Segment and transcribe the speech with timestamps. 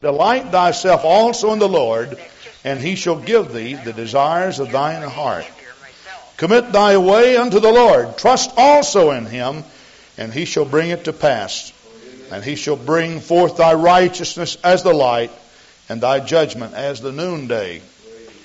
[0.00, 2.18] Delight thyself also in the Lord,
[2.64, 5.46] and he shall give thee the desires of thine heart.
[6.36, 8.16] Commit thy way unto the Lord.
[8.16, 9.64] Trust also in him,
[10.16, 11.72] and he shall bring it to pass.
[12.30, 15.32] And he shall bring forth thy righteousness as the light,
[15.88, 17.82] and thy judgment as the noonday.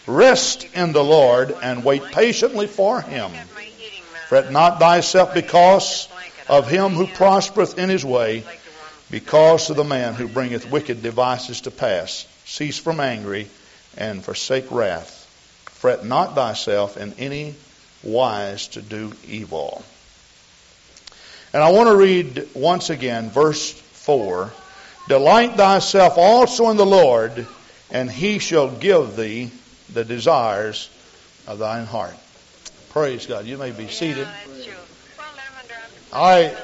[0.07, 3.31] Rest in the Lord, and wait patiently for him.
[4.27, 6.07] Fret not thyself because
[6.49, 8.43] of him who prospereth in his way,
[9.14, 12.27] because of the man who bringeth wicked devices to pass.
[12.45, 13.48] Cease from angry,
[13.95, 15.30] and forsake wrath.
[15.70, 17.54] Fret not thyself in any
[18.02, 19.85] wise to do evil.
[21.54, 24.52] And I want to read once again verse 4.
[25.07, 27.45] Delight thyself also in the Lord,
[27.91, 29.52] and he shall give thee
[29.93, 30.90] the desires
[31.45, 32.16] of thine heart.
[32.90, 33.45] Praise God.
[33.45, 34.27] You may be seated.
[36.12, 36.55] I,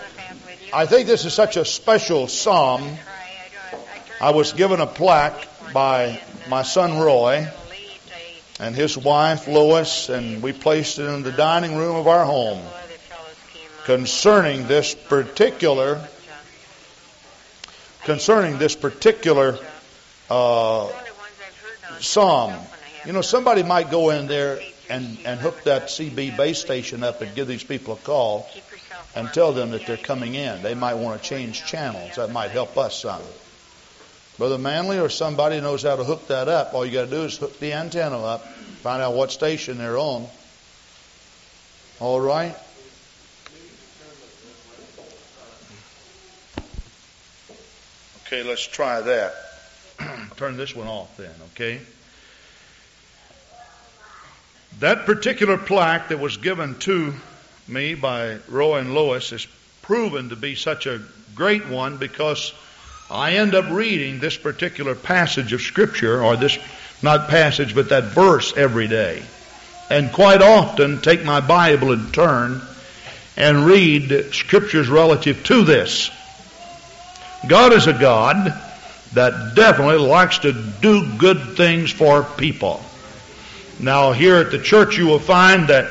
[0.71, 2.87] I think this is such a special psalm.
[4.21, 7.47] I was given a plaque by my son Roy
[8.59, 12.61] and his wife Lois, and we placed it in the dining room of our home
[13.85, 16.07] concerning this particular
[18.03, 19.57] concerning this particular
[20.29, 20.91] uh,
[21.99, 22.53] psalm.
[23.05, 27.21] You know, somebody might go in there and, and hook that CB base station up
[27.21, 28.47] and give these people a call
[29.15, 30.61] and tell them that they're coming in.
[30.61, 32.15] They might want to change channels.
[32.15, 33.21] That might help us some.
[34.37, 36.73] Brother Manley or somebody knows how to hook that up.
[36.73, 38.47] All you got to do is hook the antenna up,
[38.81, 40.27] find out what station they're on.
[41.99, 42.55] All right?
[48.25, 49.33] Okay, let's try that.
[50.37, 51.81] Turn this one off then, okay?
[54.79, 57.13] That particular plaque that was given to
[57.69, 59.47] me by Roy and Lois is
[59.81, 61.01] proven to be such a
[61.35, 62.53] great one because
[63.09, 66.57] I end up reading this particular passage of Scripture, or this,
[67.01, 69.23] not passage, but that verse every day.
[69.89, 72.61] And quite often take my Bible and turn
[73.35, 76.11] and read Scriptures relative to this.
[77.47, 78.53] God is a God
[79.13, 82.83] that definitely likes to do good things for people.
[83.79, 85.89] Now, here at the church, you will find that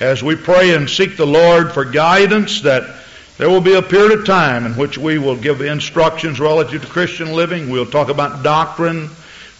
[0.00, 2.96] as we pray and seek the Lord for guidance, that
[3.38, 6.88] there will be a period of time in which we will give instructions relative to
[6.88, 7.70] Christian living.
[7.70, 9.10] We'll talk about doctrine.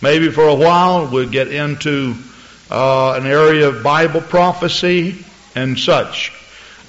[0.01, 2.15] Maybe for a while we'll get into
[2.71, 5.25] uh, an area of Bible prophecy
[5.55, 6.33] and such.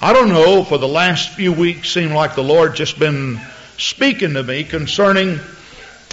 [0.00, 3.40] I don't know, for the last few weeks seemed like the Lord just been
[3.78, 5.40] speaking to me concerning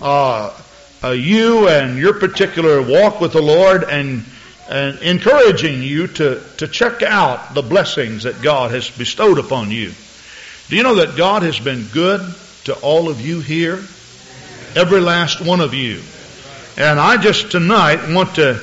[0.02, 0.58] uh,
[1.04, 4.24] uh, you and your particular walk with the Lord and,
[4.70, 9.92] and encouraging you to, to check out the blessings that God has bestowed upon you.
[10.70, 12.22] Do you know that God has been good
[12.66, 13.76] to all of you here?
[14.76, 16.02] Every last one of you.
[16.78, 18.60] And I just tonight want to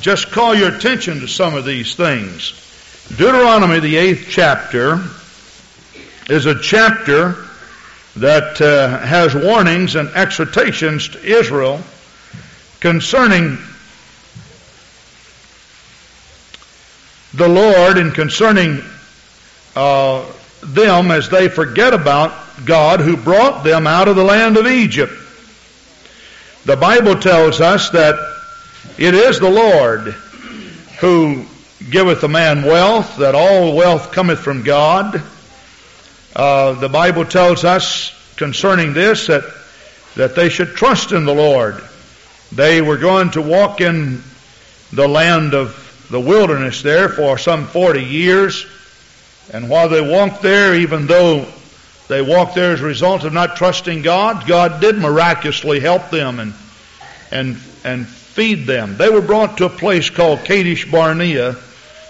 [0.00, 2.56] just call your attention to some of these things.
[3.10, 5.00] Deuteronomy, the eighth chapter,
[6.28, 7.36] is a chapter
[8.16, 11.80] that uh, has warnings and exhortations to Israel
[12.80, 13.58] concerning
[17.34, 18.82] the Lord and concerning
[19.76, 20.24] uh,
[20.62, 22.32] them as they forget about
[22.64, 25.12] God who brought them out of the land of Egypt.
[26.64, 28.16] The Bible tells us that
[28.98, 30.14] it is the Lord
[31.00, 31.46] who
[31.88, 35.22] giveth a man wealth, that all wealth cometh from God.
[36.36, 39.44] Uh, the Bible tells us concerning this that,
[40.16, 41.82] that they should trust in the Lord.
[42.52, 44.22] They were going to walk in
[44.92, 48.66] the land of the wilderness there for some 40 years.
[49.52, 51.46] And while they walked there, even though
[52.08, 56.40] they walked there as a result of not trusting God, God did miraculously help them
[56.40, 56.52] and,
[57.30, 58.96] and, and feed them.
[58.96, 61.56] They were brought to a place called Kadesh Barnea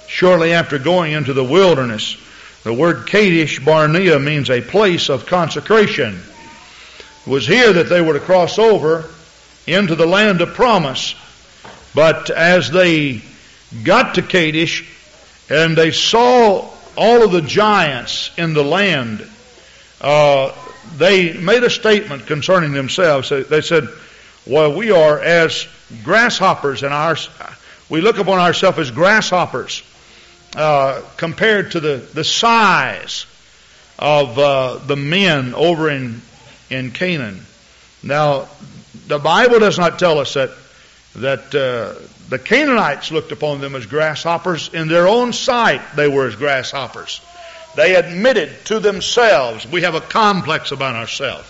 [0.08, 2.16] shortly after going into the wilderness.
[2.64, 6.18] The word Kadesh Barnea means a place of consecration.
[7.26, 9.04] It was here that they were to cross over
[9.66, 11.14] into the land of promise.
[11.94, 13.22] But as they
[13.84, 14.84] got to Kadesh
[15.48, 19.26] and they saw all of the giants in the land,
[20.00, 20.52] uh,
[20.96, 23.30] they made a statement concerning themselves.
[23.30, 23.88] They said,
[24.46, 25.66] well, we are as
[26.04, 27.16] grasshoppers in our,
[27.88, 29.82] we look upon ourselves as grasshoppers
[30.56, 33.26] uh, compared to the, the size
[33.98, 36.22] of uh, the men over in,
[36.70, 37.44] in Canaan.
[38.02, 38.48] Now,
[39.06, 40.50] the Bible does not tell us that,
[41.16, 42.00] that uh,
[42.30, 44.70] the Canaanites looked upon them as grasshoppers.
[44.72, 47.20] In their own sight, they were as grasshoppers.
[47.76, 51.48] They admitted to themselves, we have a complex about ourselves.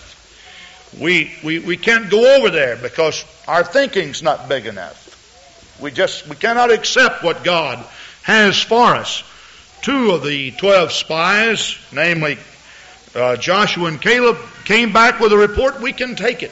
[0.99, 5.79] We, we, we can't go over there because our thinking's not big enough.
[5.81, 7.83] We just, we cannot accept what God
[8.23, 9.23] has for us.
[9.81, 12.37] Two of the twelve spies, namely
[13.15, 16.51] uh, Joshua and Caleb, came back with a report, we can take it.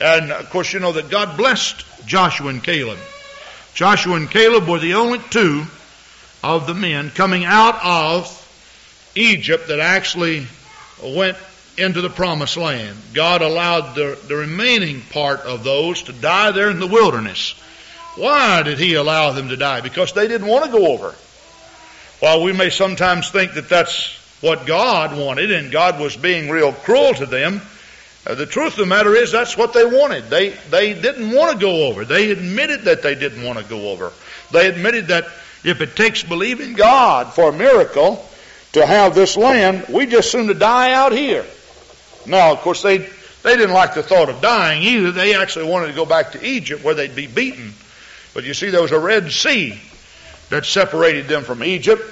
[0.00, 2.98] And of course, you know that God blessed Joshua and Caleb.
[3.74, 5.64] Joshua and Caleb were the only two
[6.42, 8.34] of the men coming out of
[9.14, 10.46] Egypt that actually
[11.02, 11.36] went
[11.76, 12.96] into the promised land.
[13.14, 17.52] God allowed the, the remaining part of those to die there in the wilderness.
[18.16, 19.80] Why did He allow them to die?
[19.80, 21.14] Because they didn't want to go over.
[22.20, 26.72] While we may sometimes think that that's what God wanted and God was being real
[26.72, 27.60] cruel to them,
[28.28, 30.24] uh, the truth of the matter is that's what they wanted.
[30.24, 32.04] They, they didn't want to go over.
[32.04, 34.12] They admitted that they didn't want to go over.
[34.52, 35.24] They admitted that
[35.64, 38.28] if it takes believing God for a miracle
[38.72, 41.44] to have this land, we just soon to die out here.
[42.26, 45.10] Now, of course, they, they didn't like the thought of dying either.
[45.10, 47.72] They actually wanted to go back to Egypt where they'd be beaten.
[48.34, 49.80] But you see, there was a Red Sea
[50.50, 52.02] that separated them from Egypt.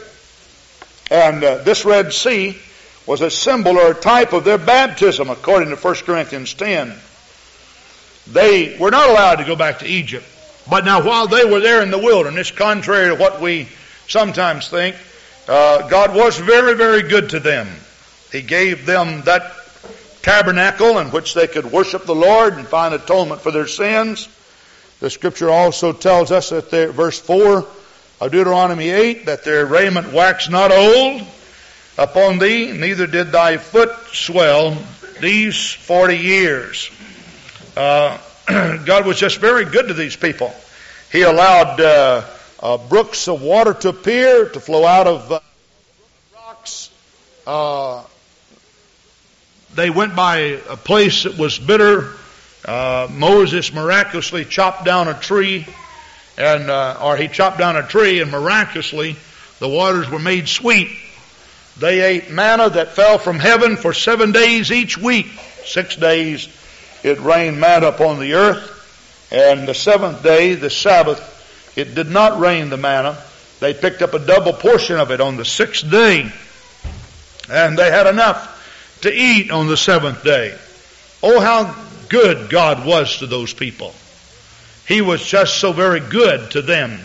[1.11, 2.59] And uh, this Red Sea
[3.07, 6.93] was a symbol or a type of their baptism, according to 1 Corinthians 10.
[8.27, 10.27] They were not allowed to go back to Egypt.
[10.69, 13.69] But now, while they were there in the wilderness, contrary to what we
[14.09, 14.97] sometimes think,
[15.47, 17.69] uh, God was very, very good to them.
[18.33, 19.53] He gave them that
[20.23, 24.29] tabernacle in which they could worship the Lord and find atonement for their sins.
[24.99, 27.65] The scripture also tells us that verse 4
[28.21, 31.25] of Deuteronomy 8, that their raiment waxed not old
[31.99, 34.77] upon thee, neither did thy foot swell
[35.21, 36.91] these 40 years.
[37.77, 40.55] Uh, God was just very good to these people.
[41.11, 42.25] He allowed uh,
[42.61, 45.41] uh, brooks of water to appear, to flow out of uh,
[46.35, 46.91] rocks.
[47.47, 48.03] Uh,
[49.75, 52.13] they went by a place that was bitter.
[52.65, 55.67] Uh, Moses miraculously chopped down a tree,
[56.37, 56.71] and
[57.01, 59.17] or he chopped down a tree, and miraculously
[59.59, 60.89] the waters were made sweet.
[61.79, 65.27] They ate manna that fell from heaven for seven days each week.
[65.65, 66.49] Six days
[67.03, 68.73] it rained manna upon the earth.
[69.31, 73.19] And the seventh day, the Sabbath, it did not rain the manna.
[73.61, 76.33] They picked up a double portion of it on the sixth day.
[77.51, 80.57] And they had enough to eat on the seventh day.
[81.23, 81.75] Oh, how
[82.09, 83.95] good God was to those people.
[84.87, 87.01] He was just so very good to them.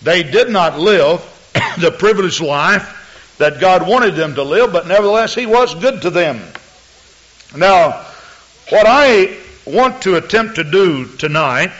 [0.00, 1.20] They did not live
[1.78, 2.94] the privileged life
[3.38, 6.40] that God wanted them to live, but nevertheless He was good to them.
[7.56, 8.04] Now,
[8.70, 11.70] what I want to attempt to do tonight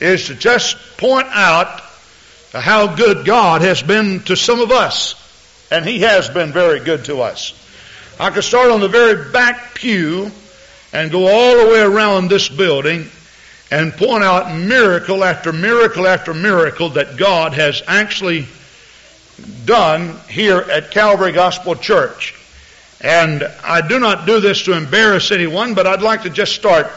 [0.00, 1.82] is to just point out
[2.52, 5.14] how good God has been to some of us.
[5.70, 7.54] And He has been very good to us.
[8.18, 10.30] I could start on the very back pew
[10.92, 13.06] and go all the way around this building
[13.70, 18.46] and point out miracle after miracle after miracle that God has actually
[19.64, 22.34] done here at Calvary Gospel Church.
[23.00, 26.90] And I do not do this to embarrass anyone, but I'd like to just start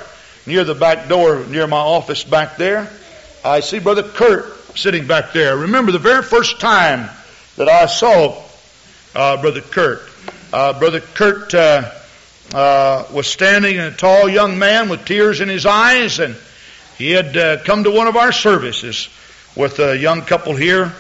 [0.46, 2.90] near the back door, near my office back there.
[3.46, 5.56] I see Brother Kurt sitting back there.
[5.56, 7.10] Remember the very first time
[7.56, 8.42] that I saw
[9.16, 10.02] uh, Brother Kurt.
[10.52, 11.92] Uh, Brother Kurt uh,
[12.54, 16.36] uh was standing, a tall young man with tears in his eyes, and
[16.98, 19.10] he had uh, come to one of our services
[19.56, 20.94] with a young couple here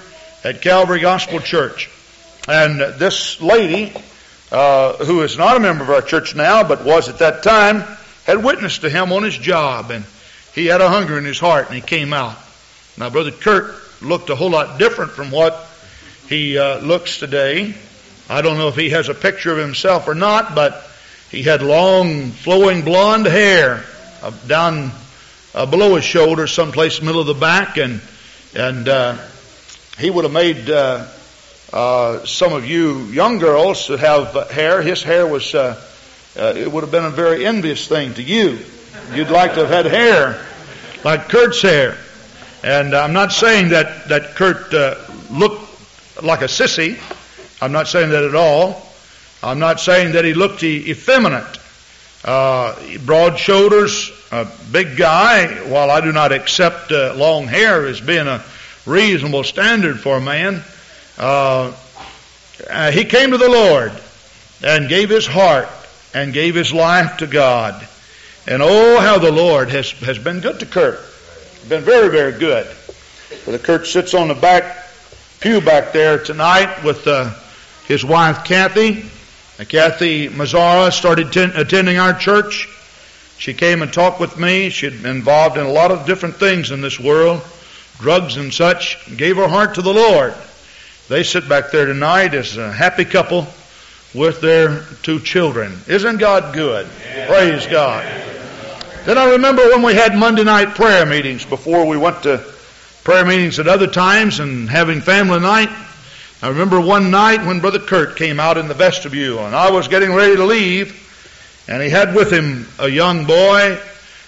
[0.43, 1.89] at Calvary Gospel Church.
[2.47, 3.93] And this lady,
[4.51, 7.83] uh, who is not a member of our church now, but was at that time,
[8.25, 10.03] had witnessed to him on his job, and
[10.53, 12.37] he had a hunger in his heart, and he came out.
[12.97, 15.57] Now, Brother Kurt looked a whole lot different from what
[16.27, 17.73] he uh, looks today.
[18.29, 20.85] I don't know if he has a picture of himself or not, but
[21.31, 23.83] he had long, flowing blonde hair
[24.21, 24.91] uh, down
[25.55, 28.01] uh, below his shoulder, someplace in the middle of the back, and
[28.55, 29.17] and uh,
[29.97, 31.07] he would have made uh,
[31.71, 34.81] uh, some of you young girls that have hair.
[34.81, 35.79] His hair was, uh,
[36.37, 38.59] uh, it would have been a very envious thing to you.
[39.13, 40.43] You'd like to have had hair
[41.03, 41.97] like Kurt's hair.
[42.63, 44.95] And I'm not saying that, that Kurt uh,
[45.29, 46.97] looked like a sissy.
[47.61, 48.81] I'm not saying that at all.
[49.41, 51.59] I'm not saying that he looked effeminate.
[52.23, 55.47] Uh, broad shoulders, a big guy.
[55.69, 58.41] While I do not accept long hair as being a
[58.85, 60.61] reasonable standard for a man.
[61.17, 61.73] Uh,
[62.69, 63.91] uh, he came to the Lord
[64.63, 65.69] and gave his heart
[66.13, 67.87] and gave his life to God.
[68.47, 70.99] And oh, how the Lord has, has been good to Kurt.
[71.69, 72.67] Been very, very good.
[73.45, 74.85] Brother Kurt sits on the back
[75.39, 77.33] pew back there tonight with uh,
[77.87, 79.05] his wife Kathy.
[79.67, 82.67] Kathy Mazzara started ten, attending our church.
[83.37, 84.69] She came and talked with me.
[84.69, 87.41] She'd been involved in a lot of different things in this world,
[87.99, 90.33] drugs and such, gave her heart to the Lord.
[91.09, 93.47] They sit back there tonight as a happy couple
[94.13, 95.79] with their two children.
[95.87, 96.87] Isn't God good?
[97.05, 97.27] Yeah.
[97.27, 98.05] Praise God.
[99.05, 102.43] Then I remember when we had Monday night prayer meetings before we went to
[103.03, 105.69] prayer meetings at other times and having family night.
[106.41, 109.87] I remember one night when Brother Kurt came out in the vestibule and I was
[109.87, 110.99] getting ready to leave
[111.67, 113.77] and he had with him a young boy.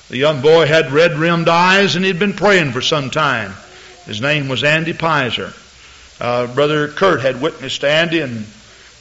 [0.10, 3.54] The young boy had red rimmed eyes and he'd been praying for some time.
[4.06, 5.54] His name was Andy Pizer.
[6.22, 8.46] Uh, Brother Kurt had witnessed Andy and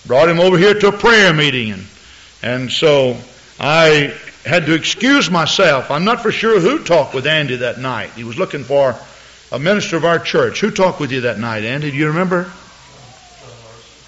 [0.06, 1.72] brought him over here to a prayer meeting.
[1.72, 1.86] And,
[2.42, 3.18] and so
[3.60, 5.90] I had to excuse myself.
[5.90, 8.10] I'm not for sure who talked with Andy that night.
[8.10, 8.96] He was looking for
[9.52, 10.60] a minister of our church.
[10.60, 11.90] Who talked with you that night, Andy?
[11.90, 12.50] Do you remember?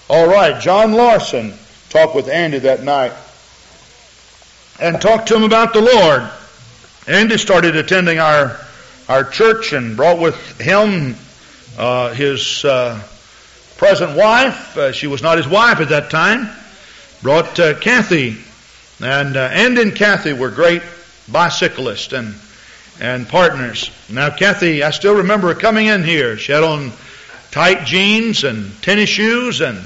[0.08, 1.52] All right, John Larson
[1.90, 3.12] talked with Andy that night
[4.80, 6.30] and talked to him about the Lord.
[7.06, 8.58] Andy started attending our
[9.08, 11.14] our church and brought with him
[11.78, 13.00] uh, his uh,
[13.76, 14.76] present wife.
[14.76, 16.48] Uh, she was not his wife at that time.
[17.22, 18.36] Brought uh, Kathy,
[19.00, 20.82] and uh, Andy and Kathy were great
[21.30, 22.34] bicyclists and
[23.00, 23.90] and partners.
[24.10, 26.36] Now, Kathy, I still remember her coming in here.
[26.38, 26.90] She had on
[27.52, 29.78] tight jeans and tennis shoes, and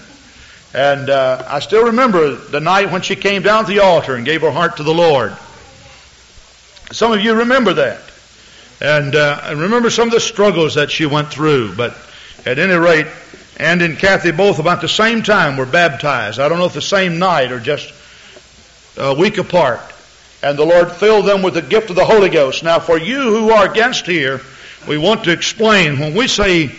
[0.73, 4.25] and uh, I still remember the night when she came down to the altar and
[4.25, 5.37] gave her heart to the Lord.
[6.93, 8.01] Some of you remember that,
[8.81, 11.75] and uh, I remember some of the struggles that she went through.
[11.77, 11.95] But
[12.45, 13.07] at any rate,
[13.57, 16.41] Andy and Kathy both about the same time were baptized.
[16.41, 17.93] I don't know if the same night or just
[18.97, 19.81] a week apart
[20.43, 22.63] and the Lord filled them with the gift of the Holy Ghost.
[22.63, 24.41] Now, for you who are against here,
[24.89, 26.71] we want to explain when we say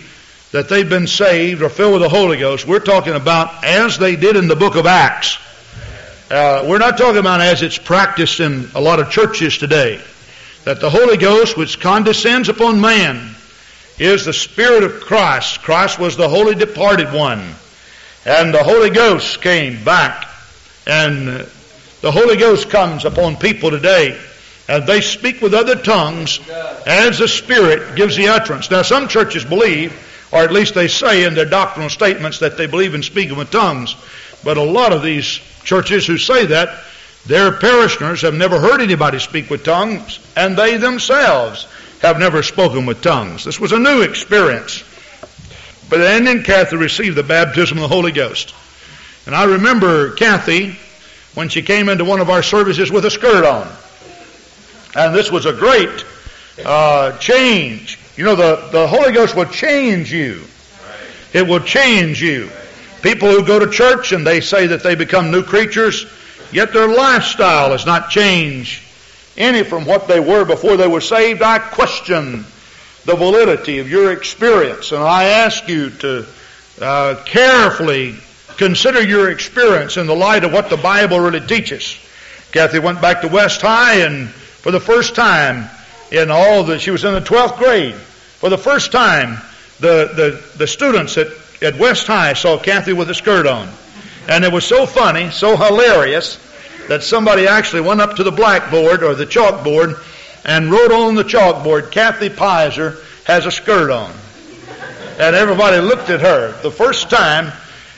[0.50, 4.16] that they've been saved or filled with the Holy Ghost, we're talking about as they
[4.16, 5.38] did in the book of Acts.
[6.32, 10.00] Uh, we're not talking about as it's practiced in a lot of churches today.
[10.64, 13.34] That the Holy Ghost, which condescends upon man,
[13.98, 15.60] is the Spirit of Christ.
[15.60, 17.54] Christ was the holy departed one.
[18.24, 20.26] And the Holy Ghost came back
[20.86, 21.46] and
[22.00, 24.18] the Holy Ghost comes upon people today
[24.68, 26.40] and they speak with other tongues
[26.86, 28.70] as the Spirit gives the utterance.
[28.70, 29.92] Now, some churches believe,
[30.32, 33.50] or at least they say in their doctrinal statements, that they believe in speaking with
[33.50, 33.96] tongues.
[34.42, 36.84] But a lot of these churches who say that,
[37.26, 41.68] their parishioners have never heard anybody speak with tongues, and they themselves
[42.00, 43.44] have never spoken with tongues.
[43.44, 44.82] This was a new experience.
[45.88, 48.54] But then Kathy received the baptism of the Holy Ghost.
[49.26, 50.76] And I remember Kathy
[51.34, 53.70] when she came into one of our services with a skirt on.
[54.96, 56.04] And this was a great
[56.64, 57.98] uh, change.
[58.16, 60.42] You know, the, the Holy Ghost will change you.
[61.32, 62.50] It will change you.
[63.02, 66.06] People who go to church and they say that they become new creatures,
[66.52, 68.82] yet their lifestyle has not changed
[69.36, 71.42] any from what they were before they were saved.
[71.42, 72.44] I question
[73.04, 76.26] the validity of your experience, and I ask you to
[76.80, 78.16] uh, carefully
[78.56, 81.98] consider your experience in the light of what the Bible really teaches.
[82.52, 85.68] Kathy went back to West High and for the first time
[86.10, 89.38] in all that she was in the 12th grade, for the first time
[89.80, 91.28] the, the, the students at,
[91.62, 93.68] at West High saw Kathy with a skirt on.
[94.28, 96.38] And it was so funny, so hilarious,
[96.88, 100.00] that somebody actually went up to the blackboard or the chalkboard
[100.44, 104.12] and wrote on the chalkboard, Kathy Pizer has a skirt on.
[105.18, 106.52] And everybody looked at her.
[106.62, 107.52] The first time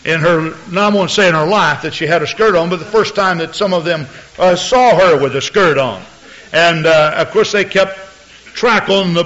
[0.04, 2.68] in her, now I won't say in her life that she had a skirt on,
[2.68, 4.06] but the first time that some of them
[4.38, 6.02] uh, saw her with a skirt on.
[6.52, 7.98] And uh, of course they kept
[8.54, 9.24] track on the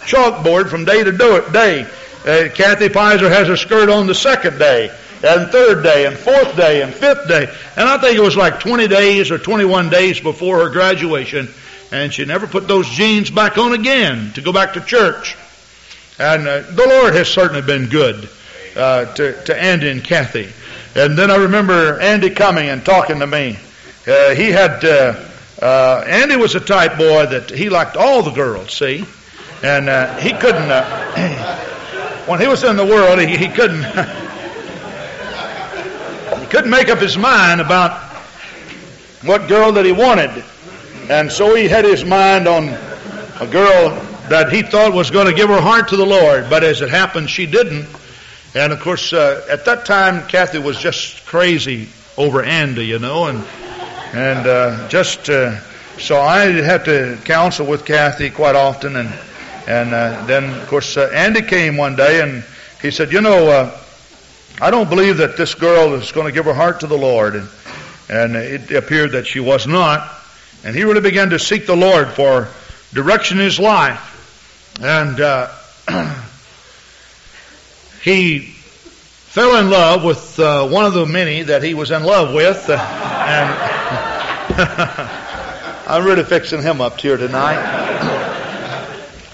[0.00, 1.86] chalkboard from day to day.
[2.24, 4.90] Uh, Kathy Pizer has her skirt on the second day,
[5.24, 7.44] and third day, and fourth day, and fifth day.
[7.76, 11.48] And I think it was like 20 days or 21 days before her graduation,
[11.90, 15.36] and she never put those jeans back on again to go back to church.
[16.18, 18.28] And uh, the Lord has certainly been good
[18.76, 20.48] uh, to, to Andy and Kathy.
[20.94, 23.58] And then I remember Andy coming and talking to me.
[24.06, 25.24] Uh, he had, uh,
[25.62, 29.04] uh, Andy was a type boy that he liked all the girls, see?
[29.62, 30.70] And uh, he couldn't,
[32.28, 33.82] when he was in the world, he, he couldn't,
[36.40, 38.02] he couldn't make up his mind about
[39.22, 40.44] what girl that he wanted.
[41.08, 42.68] And so he had his mind on
[43.40, 43.90] a girl
[44.28, 46.50] that he thought was going to give her heart to the Lord.
[46.50, 47.86] But as it happened, she didn't.
[48.54, 53.26] And of course, uh, at that time, Kathy was just crazy over Andy, you know,
[53.26, 53.44] and
[54.12, 55.60] and uh, just uh,
[55.98, 59.12] so I had to counsel with Kathy quite often, and
[59.68, 62.42] and uh, then of course uh, Andy came one day and
[62.80, 63.78] he said, you know, uh,
[64.60, 67.36] I don't believe that this girl is going to give her heart to the Lord,
[67.36, 67.48] and
[68.08, 70.08] and it appeared that she was not.
[70.64, 72.48] And he really began to seek the Lord for
[72.92, 74.80] direction in his life.
[74.82, 75.48] And uh,
[78.02, 82.34] he fell in love with uh, one of the many that he was in love
[82.34, 82.68] with.
[83.28, 83.50] And
[85.86, 87.87] I'm really fixing him up here tonight.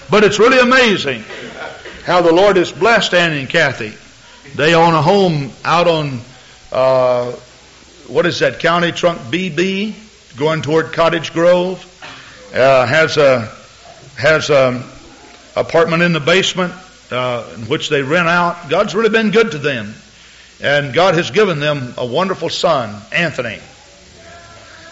[0.09, 1.23] But it's really amazing
[2.03, 3.93] how the Lord has blessed Andy and Kathy.
[4.55, 6.19] They own a home out on,
[6.71, 7.31] uh,
[8.07, 9.95] what is that, County Trunk BB,
[10.37, 11.91] going toward Cottage Grove.
[12.53, 13.51] Uh, has a,
[14.15, 14.83] has a
[15.55, 16.73] apartment in the basement,
[17.11, 18.69] uh, in which they rent out.
[18.69, 19.93] God's really been good to them.
[20.61, 23.59] And God has given them a wonderful son, Anthony.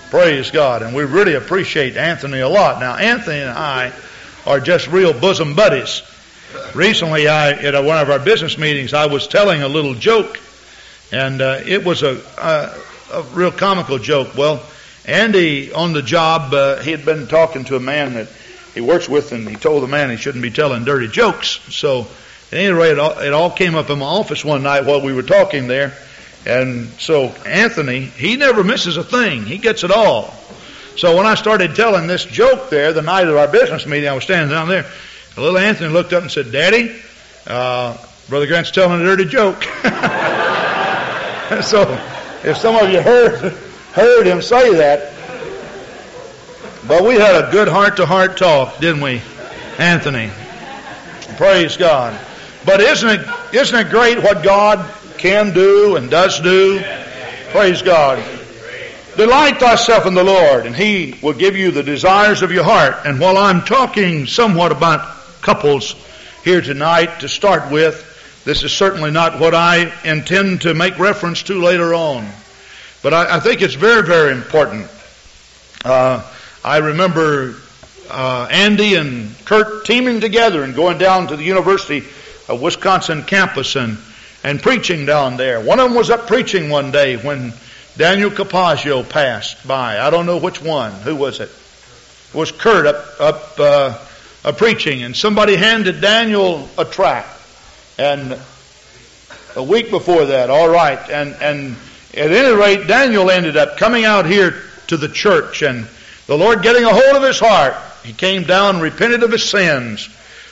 [0.09, 0.81] Praise God.
[0.81, 2.79] And we really appreciate Anthony a lot.
[2.79, 3.93] Now, Anthony and I
[4.45, 6.01] are just real bosom buddies.
[6.75, 10.39] Recently, I, at one of our business meetings, I was telling a little joke,
[11.11, 14.35] and uh, it was a, a, a, real comical joke.
[14.35, 14.63] Well,
[15.05, 18.27] Andy on the job, uh, he had been talking to a man that
[18.73, 21.59] he works with, and he told the man he shouldn't be telling dirty jokes.
[21.73, 22.07] So,
[22.51, 25.01] at any rate, it all, it all came up in my office one night while
[25.01, 25.93] we were talking there.
[26.45, 29.45] And so Anthony, he never misses a thing.
[29.45, 30.33] He gets it all.
[30.95, 34.13] So when I started telling this joke there the night of our business meeting, I
[34.13, 34.85] was standing down there.
[35.35, 36.95] Little Anthony looked up and said, "Daddy,
[37.47, 37.97] uh,
[38.29, 39.63] Brother Grant's telling a dirty joke."
[41.63, 41.99] so
[42.43, 43.53] if some of you heard
[43.93, 45.13] heard him say that,
[46.87, 49.21] but we had a good heart-to-heart talk, didn't we,
[49.79, 50.29] Anthony?
[51.37, 52.19] Praise God.
[52.65, 54.87] But isn't it isn't it great what God
[55.23, 56.83] can do and does do.
[57.51, 58.21] Praise God.
[59.17, 63.05] Delight thyself in the Lord, and He will give you the desires of your heart.
[63.05, 65.01] And while I'm talking somewhat about
[65.41, 65.95] couples
[66.43, 68.09] here tonight to start with,
[68.43, 72.27] this is certainly not what I intend to make reference to later on.
[73.03, 74.87] But I, I think it's very, very important.
[75.85, 76.27] Uh,
[76.63, 77.55] I remember
[78.09, 81.99] uh, Andy and Kurt teaming together and going down to the University
[82.49, 83.97] of Wisconsin campus and
[84.43, 85.61] and preaching down there.
[85.61, 87.53] One of them was up preaching one day when
[87.95, 89.99] Daniel Capazio passed by.
[89.99, 90.91] I don't know which one.
[90.91, 91.49] Who was it?
[91.49, 93.97] It was Kurt up up uh,
[94.43, 97.29] uh, preaching, and somebody handed Daniel a tract.
[97.99, 98.39] And
[99.55, 101.75] a week before that, all right, and and
[102.15, 105.87] at any rate, Daniel ended up coming out here to the church, and
[106.25, 107.75] the Lord getting a hold of his heart.
[108.03, 110.09] He came down, repented of his sins.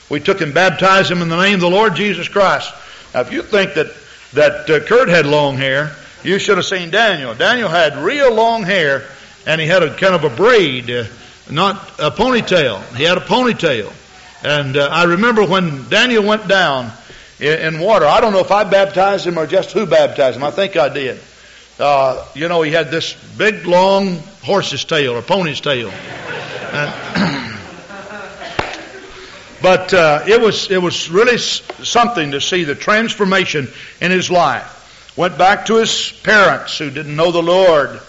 [0.08, 2.72] We took and baptized him in the name of the Lord Jesus Christ.
[3.12, 3.88] Now, if you think that
[4.34, 7.34] that uh, Kurt had long hair, you should have seen Daniel.
[7.34, 9.04] Daniel had real long hair,
[9.46, 11.04] and he had a kind of a braid, uh,
[11.50, 12.82] not a ponytail.
[12.96, 13.92] He had a ponytail,
[14.44, 16.90] and uh, I remember when Daniel went down
[17.40, 18.06] in, in, water.
[18.06, 20.44] I don't know if I baptized him or just who baptized him.
[20.44, 21.20] I think I did.
[21.78, 25.90] Uh, you know, he had this big, long horse's tail or pony's tail.
[25.90, 27.48] And,
[29.62, 33.68] But uh, it was it was really something to see the transformation
[34.00, 34.81] in his life.
[35.16, 38.00] Went back to his parents who didn't know the Lord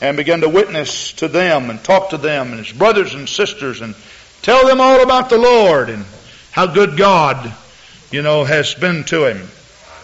[0.00, 3.80] and began to witness to them and talk to them and his brothers and sisters
[3.80, 3.94] and
[4.42, 6.04] tell them all about the Lord and
[6.52, 7.52] how good God,
[8.10, 9.48] you know, has been to him.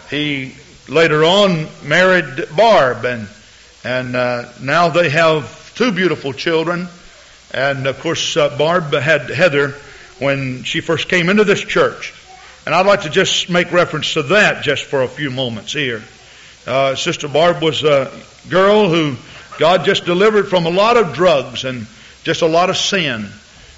[0.09, 0.55] He
[0.87, 3.27] later on married Barb and
[3.83, 6.89] and uh, now they have two beautiful children.
[7.51, 9.75] And of course, uh, Barb had Heather
[10.19, 12.13] when she first came into this church.
[12.65, 16.03] And I'd like to just make reference to that just for a few moments here.
[16.67, 18.11] Uh, Sister Barb was a
[18.49, 19.15] girl who
[19.57, 21.87] God just delivered from a lot of drugs and
[22.23, 23.29] just a lot of sin.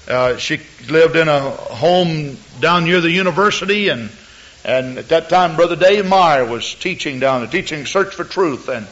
[0.08, 4.10] Uh, she lived in a home down near the university, and
[4.64, 8.68] and at that time, Brother Dave Meyer was teaching down there, teaching Search for Truth.
[8.68, 8.88] And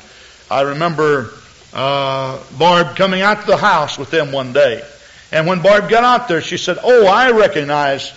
[0.48, 1.34] I remember
[1.74, 4.80] uh, Barb coming out to the house with them one day,
[5.32, 8.12] and when Barb got out there, she said, Oh, I recognize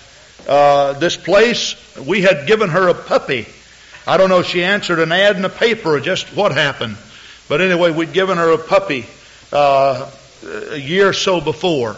[0.48, 1.76] uh, this place.
[1.98, 3.48] We had given her a puppy.
[4.08, 6.98] I don't know if she answered an ad in the paper or just what happened.
[7.48, 9.06] But anyway, we'd given her a puppy
[9.52, 10.10] uh,
[10.72, 11.96] a year or so before.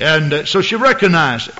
[0.00, 1.54] And uh, so she recognized it.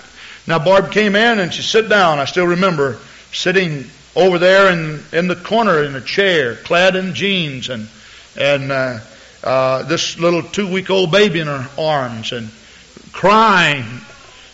[0.46, 2.18] Now Barb came in and she sat down.
[2.18, 2.98] I still remember
[3.32, 7.88] sitting over there in, in the corner in a chair, clad in jeans and,
[8.36, 8.98] and, uh,
[9.42, 12.50] uh, this little two week old baby in her arms and
[13.12, 13.84] crying,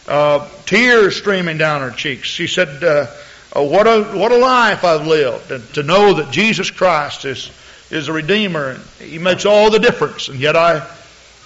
[0.07, 2.29] uh, tears streaming down her cheeks.
[2.29, 3.07] She said, uh,
[3.53, 7.51] oh, "What a what a life I've lived, and to know that Jesus Christ is
[7.91, 10.87] is a Redeemer, and He makes all the difference, and yet I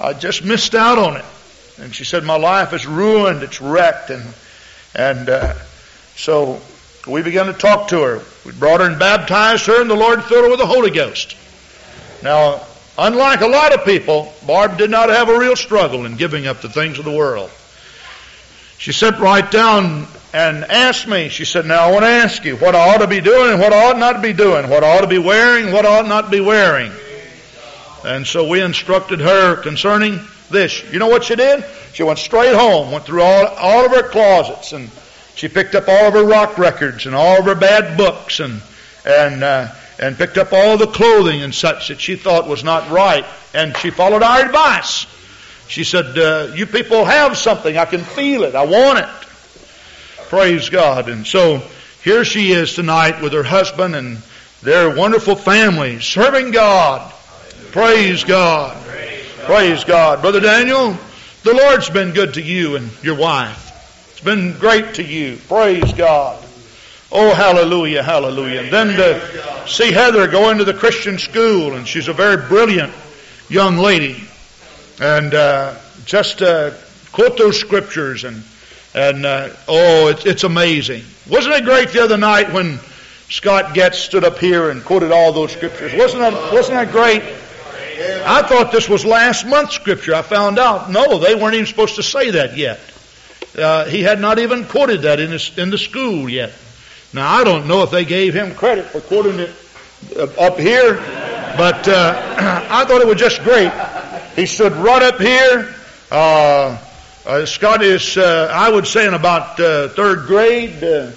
[0.00, 1.24] I just missed out on it."
[1.78, 4.22] And she said, "My life is ruined, it's wrecked," and
[4.94, 5.54] and uh,
[6.16, 6.60] so
[7.06, 8.22] we began to talk to her.
[8.44, 11.36] We brought her and baptized her, and the Lord filled her with the Holy Ghost.
[12.22, 12.60] Now,
[12.98, 16.60] Unlike a lot of people, Barb did not have a real struggle in giving up
[16.60, 17.50] the things of the world.
[18.76, 22.56] She sat right down and asked me, she said, Now I want to ask you
[22.56, 24.82] what I ought to be doing and what I ought not to be doing, what
[24.82, 26.92] I ought to be wearing, what I ought not to be wearing.
[28.04, 30.90] And so we instructed her concerning this.
[30.90, 31.64] You know what she did?
[31.92, 34.90] She went straight home, went through all, all of her closets, and
[35.34, 38.62] she picked up all of her rock records and all of her bad books and,
[39.04, 39.68] and, uh,
[40.00, 43.26] and picked up all the clothing and such that she thought was not right.
[43.52, 45.06] And she followed our advice.
[45.68, 47.76] She said, uh, You people have something.
[47.76, 48.54] I can feel it.
[48.54, 49.08] I want it.
[50.32, 51.10] Praise God.
[51.10, 51.60] And so
[52.02, 54.16] here she is tonight with her husband and
[54.62, 57.12] their wonderful family serving God.
[57.70, 58.82] Praise God.
[59.40, 60.22] Praise God.
[60.22, 60.96] Brother Daniel,
[61.42, 64.08] the Lord's been good to you and your wife.
[64.12, 65.36] It's been great to you.
[65.48, 66.42] Praise God.
[67.12, 68.62] Oh, hallelujah, hallelujah.
[68.62, 72.94] And then to see Heather go into the Christian school, and she's a very brilliant
[73.50, 74.24] young lady.
[74.98, 75.74] And uh,
[76.06, 76.70] just uh,
[77.12, 78.42] quote those scriptures, and
[78.94, 81.02] and uh, oh, it's, it's amazing.
[81.28, 82.78] Wasn't it great the other night when
[83.28, 85.92] Scott Getz stood up here and quoted all those scriptures?
[85.94, 87.22] Wasn't that wasn't that great?
[88.24, 90.14] I thought this was last month's scripture.
[90.14, 92.80] I found out, no, they weren't even supposed to say that yet.
[93.56, 96.52] Uh, he had not even quoted that in, his, in the school yet.
[97.12, 99.54] Now, I don't know if they gave him credit for quoting it
[100.16, 100.94] uh, up here,
[101.56, 103.70] but uh, I thought it was just great.
[104.34, 105.74] He stood right up here.
[106.10, 106.78] Uh,
[107.24, 111.14] uh Scott is, uh, I would say, in about uh, third grade,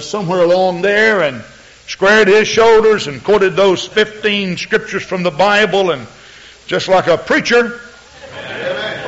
[0.00, 1.42] somewhere along there, and
[1.86, 6.06] squared his shoulders and quoted those 15 scriptures from the Bible and
[6.66, 7.80] just like a preacher.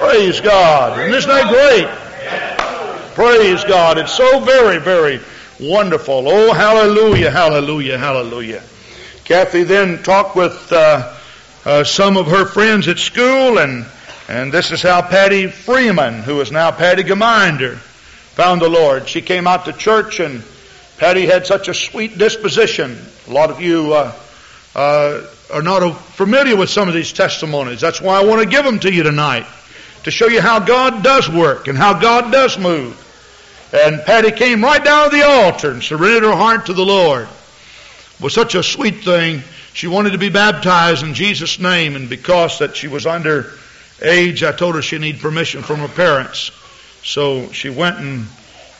[0.00, 0.98] Praise God.
[0.98, 3.14] And isn't that great?
[3.14, 3.98] Praise God.
[3.98, 5.20] It's so very, very
[5.60, 6.24] wonderful.
[6.26, 8.62] Oh, hallelujah, hallelujah, hallelujah.
[9.24, 11.14] Kathy then talked with uh,
[11.64, 13.86] uh, some of her friends at school, and,
[14.32, 19.06] and this is how Patty Freeman, who is now Patty Geminder, found the Lord.
[19.06, 20.42] She came out to church and
[20.96, 22.96] Patty had such a sweet disposition.
[23.28, 24.14] A lot of you uh,
[24.74, 27.82] uh, are not familiar with some of these testimonies.
[27.82, 29.44] That's why I want to give them to you tonight
[30.04, 32.96] to show you how God does work and how God does move.
[33.74, 37.28] And Patty came right down to the altar and surrendered her heart to the Lord.
[38.14, 39.42] It was such a sweet thing.
[39.74, 43.52] She wanted to be baptized in Jesus' name, and because that she was under
[44.02, 46.50] age, I told her she needed permission from her parents.
[47.04, 48.26] So she went and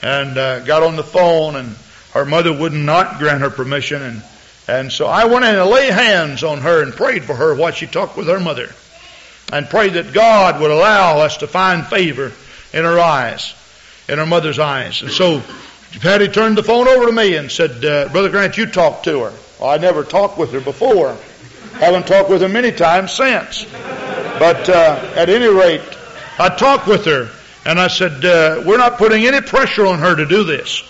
[0.03, 1.77] and uh, got on the phone and
[2.13, 4.23] her mother would not grant her permission, and,
[4.69, 7.73] and so I went in and lay hands on her and prayed for her while
[7.73, 8.69] she talked with her mother,
[9.51, 12.33] and prayed that God would allow us to find favor
[12.75, 13.55] in her eyes,
[14.11, 15.01] in her mother's eyes.
[15.01, 15.43] And so
[16.01, 19.21] Patty turned the phone over to me and said, uh, Brother Grant, you talk to
[19.21, 19.33] her.
[19.59, 21.17] Well, I never talked with her before.
[21.75, 23.65] Haven't talked with her many times since.
[24.39, 25.83] But uh, at any rate,
[26.39, 27.31] I talked with her
[27.65, 30.81] and I said, uh, We're not putting any pressure on her to do this.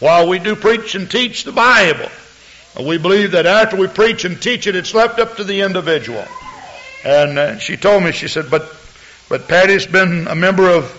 [0.00, 2.08] While we do preach and teach the Bible,
[2.78, 6.24] we believe that after we preach and teach it, it's left up to the individual.
[7.04, 8.74] And uh, she told me, she said, but,
[9.28, 10.96] but Patty's been a member of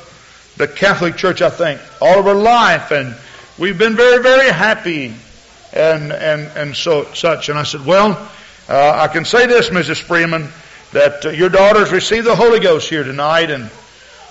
[0.57, 3.15] the Catholic Church, I think, all of her life, and
[3.57, 5.13] we've been very, very happy,
[5.73, 7.49] and and and so such.
[7.49, 8.11] And I said, well,
[8.69, 10.01] uh, I can say this, Mrs.
[10.01, 10.49] Freeman,
[10.93, 13.69] that uh, your daughter's received the Holy Ghost here tonight, and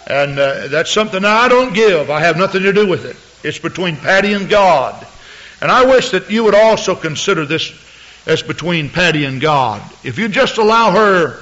[0.07, 2.11] and uh, that's something I don't give.
[2.11, 3.17] I have nothing to do with it.
[3.47, 5.07] It's between Patty and God.
[5.61, 7.73] And I wish that you would also consider this
[8.27, 9.83] as between Patty and God.
[10.03, 11.41] If you just allow her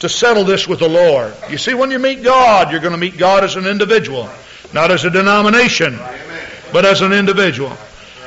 [0.00, 1.34] to settle this with the Lord.
[1.50, 4.28] You see, when you meet God, you're going to meet God as an individual,
[4.72, 5.98] not as a denomination,
[6.72, 7.76] but as an individual.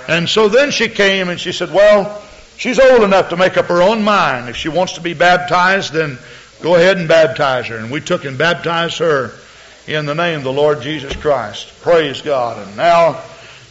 [0.08, 2.22] And so then she came and she said, Well,
[2.58, 4.50] she's old enough to make up her own mind.
[4.50, 6.18] If she wants to be baptized, then
[6.62, 7.78] go ahead and baptize her.
[7.78, 9.32] And we took and baptized her
[9.88, 11.82] in the name of the Lord Jesus Christ.
[11.82, 12.66] Praise God.
[12.66, 13.22] And now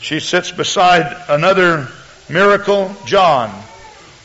[0.01, 1.89] she sits beside another
[2.29, 3.51] miracle, John.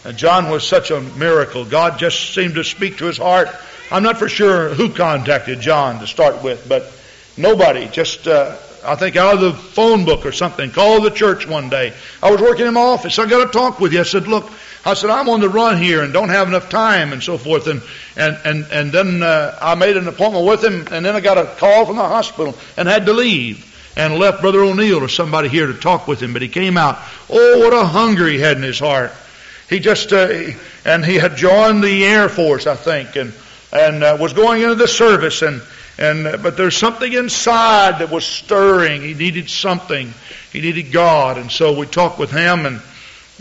[0.04, 1.66] And John was such a miracle.
[1.66, 3.50] God just seemed to speak to his heart.
[3.92, 6.92] I'm not for sure who contacted John to start with, but
[7.38, 7.88] nobody.
[7.88, 11.70] Just, uh, I think out of the phone book or something, called the church one
[11.70, 11.94] day.
[12.22, 13.20] I was working in my office.
[13.20, 14.00] I got to talk with you.
[14.00, 14.50] I said, look,
[14.86, 17.68] I said, I'm on the run here and don't have enough time and so forth.
[17.68, 17.82] And,
[18.16, 21.38] and, and, and then uh, I made an appointment with him and then I got
[21.38, 23.66] a call from the hospital and had to leave
[23.98, 26.34] and left Brother O'Neill or somebody here to talk with him.
[26.34, 27.00] But he came out.
[27.30, 29.12] Oh, what a hunger he had in his heart.
[29.70, 30.52] He just, uh,
[30.86, 33.34] and he had joined the Air Force, I think, and,
[33.74, 35.62] and uh, was going into the service and,
[35.98, 39.02] and, uh, but there's something inside that was stirring.
[39.02, 40.14] He needed something.
[40.52, 41.38] He needed God.
[41.38, 42.82] And so we talked with him and,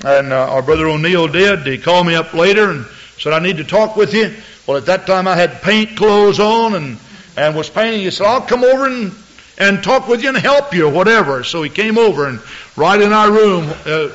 [0.04, 1.66] and uh, our brother O'Neill did.
[1.66, 2.86] He called me up later and
[3.18, 4.34] said, I need to talk with you.
[4.66, 6.98] Well, at that time I had paint clothes on and,
[7.36, 8.00] and was painting.
[8.00, 9.12] He said, I'll come over and,
[9.58, 11.44] and talk with you and help you whatever.
[11.44, 12.40] So he came over and
[12.76, 14.08] right in our room, uh,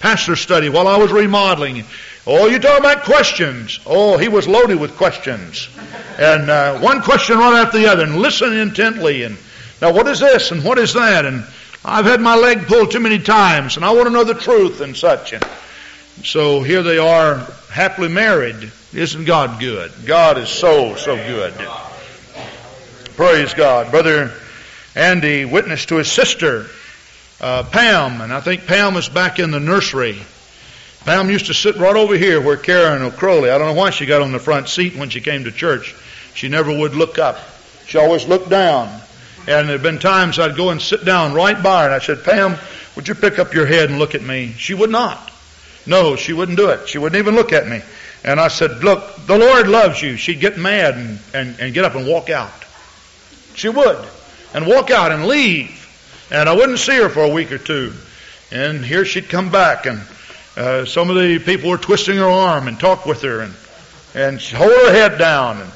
[0.00, 1.84] pastor study while I was remodeling.
[2.26, 3.80] Oh, you talk about questions.
[3.84, 5.68] Oh, he was loaded with questions.
[6.18, 9.24] And uh, one question right after the other and listen intently.
[9.24, 9.36] And
[9.82, 11.26] now what is this and what is that?
[11.26, 11.44] And
[11.84, 14.80] I've had my leg pulled too many times and I want to know the truth
[14.80, 15.34] and such.
[15.34, 15.44] And
[16.24, 18.72] so here they are happily married.
[18.94, 19.92] Isn't God good?
[20.06, 21.52] God is so, so good.
[23.16, 23.90] Praise God.
[23.90, 24.32] Brother
[24.94, 26.68] Andy witnessed to his sister,
[27.40, 30.22] uh, Pam, and I think Pam is back in the nursery.
[31.04, 33.50] Pam used to sit right over here where Karen O'Crowley.
[33.50, 35.94] I don't know why she got on the front seat when she came to church.
[36.34, 37.38] She never would look up.
[37.86, 38.88] She always looked down.
[39.46, 41.98] And there had been times I'd go and sit down right by her and I
[41.98, 42.56] said, Pam,
[42.96, 44.54] would you pick up your head and look at me?
[44.56, 45.30] She would not.
[45.86, 46.88] No, she wouldn't do it.
[46.88, 47.82] She wouldn't even look at me.
[48.24, 50.16] And I said, look, the Lord loves you.
[50.16, 52.64] She'd get mad and, and, and get up and walk out.
[53.54, 54.08] She would.
[54.54, 55.82] And walk out and leave.
[56.30, 57.92] And I wouldn't see her for a week or two.
[58.50, 60.00] And here she'd come back and
[60.56, 63.54] uh, some of the people were twisting her arm and talk with her and,
[64.14, 65.60] and hold her head down.
[65.60, 65.70] And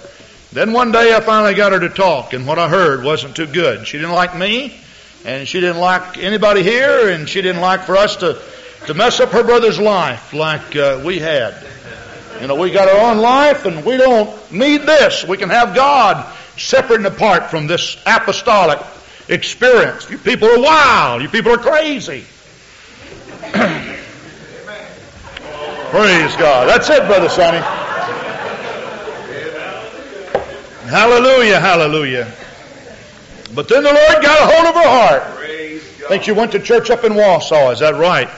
[0.52, 3.46] then one day I finally got her to talk and what I heard wasn't too
[3.46, 3.86] good.
[3.88, 4.78] She didn't like me
[5.24, 8.40] and she didn't like anybody here and she didn't like for us to,
[8.86, 11.54] to mess up her brother's life like uh, we had.
[12.40, 15.26] You know, we got our own life and we don't need this.
[15.26, 16.24] We can have God
[16.56, 18.78] separate and apart from this apostolic
[19.28, 20.08] experience.
[20.08, 21.22] You people are wild.
[21.22, 22.24] You people are crazy.
[25.90, 26.68] Praise God.
[26.68, 27.58] That's it, Brother Sonny.
[30.88, 32.32] Hallelujah, hallelujah.
[33.54, 35.22] But then the Lord got a hold of her heart.
[35.22, 38.28] I think she went to church up in Wausau, is that right?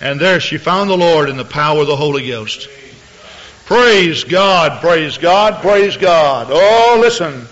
[0.00, 2.68] And there she found the Lord in the power of the Holy Ghost.
[3.64, 6.48] Praise God, praise God, praise God.
[6.50, 7.46] Oh, listen.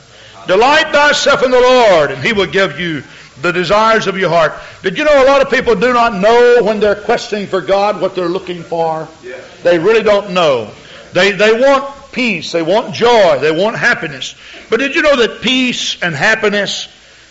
[0.47, 3.03] Delight thyself in the Lord, and He will give you
[3.45, 4.55] the desires of your heart.
[4.83, 8.01] Did you know a lot of people do not know when they're questioning for God
[8.01, 9.07] what they're looking for?
[9.63, 10.73] They really don't know.
[11.13, 12.53] They, they want peace.
[12.53, 13.39] They want joy.
[13.41, 14.35] They want happiness.
[14.71, 16.89] But did you know that peace and happiness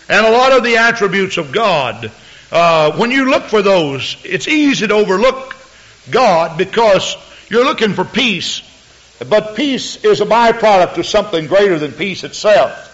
[0.08, 2.12] and a lot of the attributes of God,
[2.52, 5.56] uh, when you look for those, it's easy to overlook
[6.10, 7.16] God because
[7.48, 8.62] you're looking for peace.
[9.28, 12.92] But peace is a byproduct of something greater than peace itself.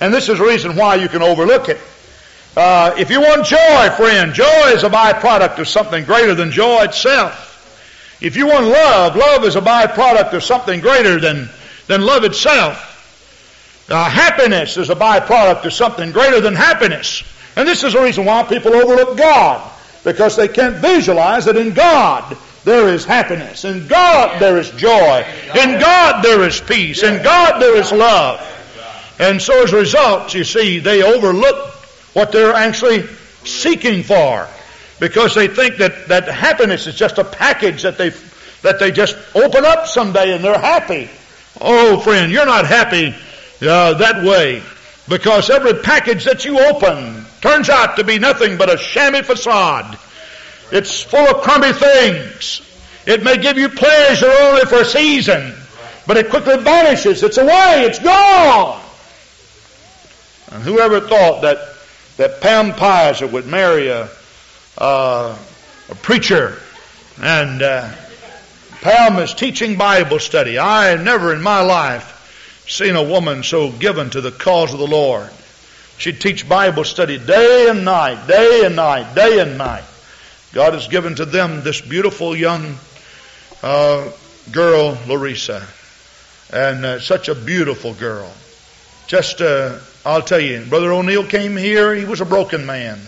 [0.00, 1.78] And this is the reason why you can overlook it.
[2.54, 6.82] Uh, if you want joy, friend, joy is a byproduct of something greater than joy
[6.82, 8.18] itself.
[8.20, 11.48] If you want love, love is a byproduct of something greater than,
[11.86, 12.90] than love itself.
[13.88, 17.24] Uh, happiness is a byproduct of something greater than happiness.
[17.56, 19.70] And this is the reason why people overlook God.
[20.04, 23.64] Because they can't visualize that in God there is happiness.
[23.64, 25.24] In God there is joy.
[25.54, 27.02] In God there is peace.
[27.02, 28.40] In God there is love.
[29.18, 31.71] And so as a result, you see, they overlook
[32.12, 33.06] what they're actually
[33.44, 34.48] seeking for
[35.00, 38.10] because they think that, that happiness is just a package that they,
[38.62, 41.10] that they just open up someday and they're happy.
[41.60, 43.14] Oh, friend, you're not happy
[43.62, 44.62] uh, that way
[45.08, 49.98] because every package that you open turns out to be nothing but a shabby facade.
[50.70, 52.62] It's full of crummy things.
[53.04, 55.52] It may give you pleasure only for a season,
[56.06, 57.22] but it quickly vanishes.
[57.22, 57.84] It's away.
[57.86, 58.80] It's gone.
[60.52, 61.71] And whoever thought that
[62.16, 64.08] that Pam Pizer would marry a,
[64.78, 65.38] uh,
[65.88, 66.58] a preacher
[67.20, 67.90] and uh,
[68.80, 70.58] Pam is teaching Bible study.
[70.58, 74.86] I never in my life seen a woman so given to the cause of the
[74.86, 75.30] Lord.
[75.98, 79.84] She'd teach Bible study day and night, day and night, day and night.
[80.52, 82.76] God has given to them this beautiful young
[83.62, 84.10] uh,
[84.50, 85.64] girl, Larissa,
[86.52, 88.32] and uh, such a beautiful girl.
[89.06, 93.00] Just uh, I'll tell you, Brother O'Neill came here, he was a broken man.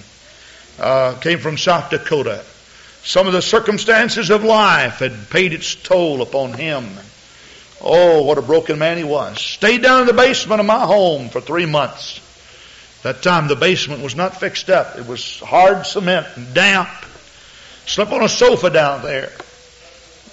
[0.78, 2.44] Uh, came from South Dakota.
[3.02, 6.88] Some of the circumstances of life had paid its toll upon him.
[7.80, 9.40] Oh, what a broken man he was.
[9.40, 12.20] Stayed down in the basement of my home for three months.
[13.02, 14.96] That time the basement was not fixed up.
[14.96, 16.88] It was hard cement and damp.
[17.86, 19.30] Slept on a sofa down there.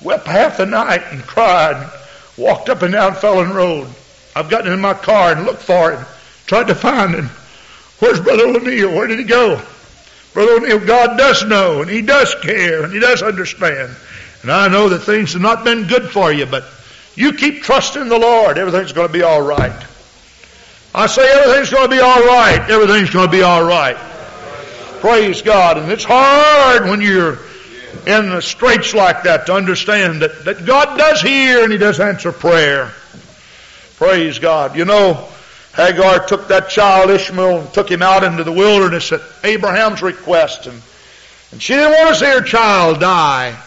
[0.02, 1.92] Wept half the night and cried.
[2.38, 3.90] Walked up and down Felon Road.
[4.36, 6.06] I've gotten in my car and looked for him.
[6.52, 7.30] Tried to find him.
[8.00, 8.94] Where's Brother O'Neill?
[8.94, 9.62] Where did he go?
[10.34, 13.96] Brother O'Neill, God does know and He does care and He does understand.
[14.42, 16.66] And I know that things have not been good for you, but
[17.16, 18.58] you keep trusting the Lord.
[18.58, 19.72] Everything's going to be all right.
[20.94, 22.70] I say everything's going to be all right.
[22.70, 23.96] Everything's going to be all right.
[25.00, 25.78] Praise God.
[25.78, 27.40] And it's hard when you're
[28.06, 32.02] in the straits like that to understand that, that God does hear and He does
[32.02, 32.92] answer prayer.
[33.96, 34.76] Praise God.
[34.76, 35.30] You know,
[35.76, 40.68] Hagar took that child Ishmael and took him out into the wilderness at Abraham's request.
[40.68, 40.82] And,
[41.52, 43.58] and she didn't want to see her child die.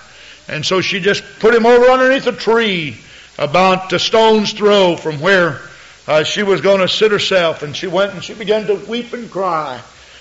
[0.48, 2.98] And so she just put him over underneath a tree
[3.38, 5.60] about a stone's throw from where
[6.06, 7.62] uh, she was going to sit herself.
[7.62, 9.80] And she went and she began to weep and cry.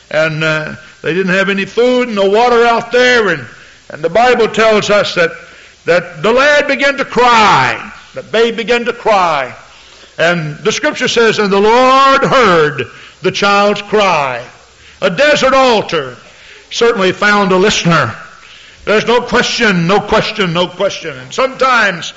[0.09, 3.27] And uh, they didn't have any food and no water out there.
[3.27, 3.45] And,
[3.89, 5.31] and the Bible tells us that,
[5.83, 7.91] that the lad began to cry.
[8.13, 9.53] The babe began to cry.
[10.17, 12.83] And the scripture says, and the Lord heard
[13.21, 14.47] the child's cry.
[15.01, 16.17] A desert altar
[16.69, 18.15] certainly found a listener.
[18.85, 21.17] There's no question, no question, no question.
[21.17, 22.13] And sometimes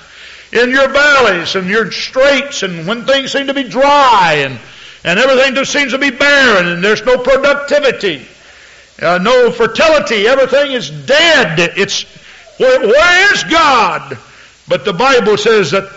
[0.52, 4.58] in your valleys and your straits and when things seem to be dry and,
[5.04, 8.26] and everything just seems to be barren and there's no productivity,
[9.00, 11.58] uh, no fertility, everything is dead.
[11.76, 12.04] It's,
[12.58, 14.18] where, where is God?
[14.68, 15.88] But the Bible says that,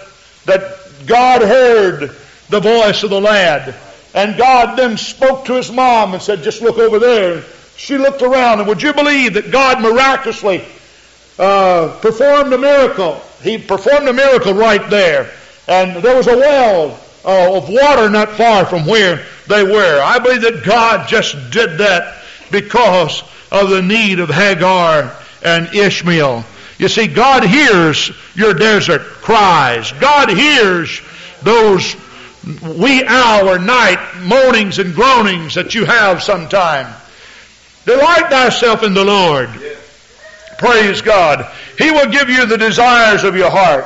[0.46, 2.16] that God heard
[2.50, 3.76] the voice of the lad.
[4.14, 7.44] And God then spoke to his mom and said, just look over there.
[7.76, 10.64] She looked around, and would you believe that God miraculously
[11.38, 13.22] uh, performed a miracle?
[13.42, 15.32] He performed a miracle right there.
[15.68, 20.02] And there was a well uh, of water not far from where they were.
[20.02, 26.44] I believe that God just did that because of the need of Hagar and Ishmael.
[26.80, 29.92] You see, God hears your desert cries.
[29.92, 31.02] God hears
[31.44, 31.96] those
[32.64, 36.92] wee hour night moanings and groanings that you have sometime.
[37.86, 39.50] Delight thyself in the Lord.
[40.58, 41.52] Praise God.
[41.78, 43.86] He will give you the desires of your heart.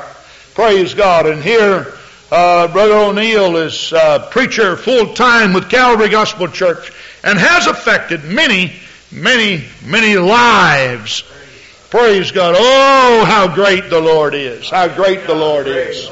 [0.53, 1.25] Praise God.
[1.25, 1.93] And here,
[2.31, 6.91] uh, Brother O'Neill is uh, preacher full time with Calvary Gospel Church
[7.23, 8.73] and has affected many,
[9.11, 11.23] many, many lives
[11.93, 12.55] Praise God.
[12.57, 14.67] Oh, how great the Lord is.
[14.67, 16.09] How great the Lord is.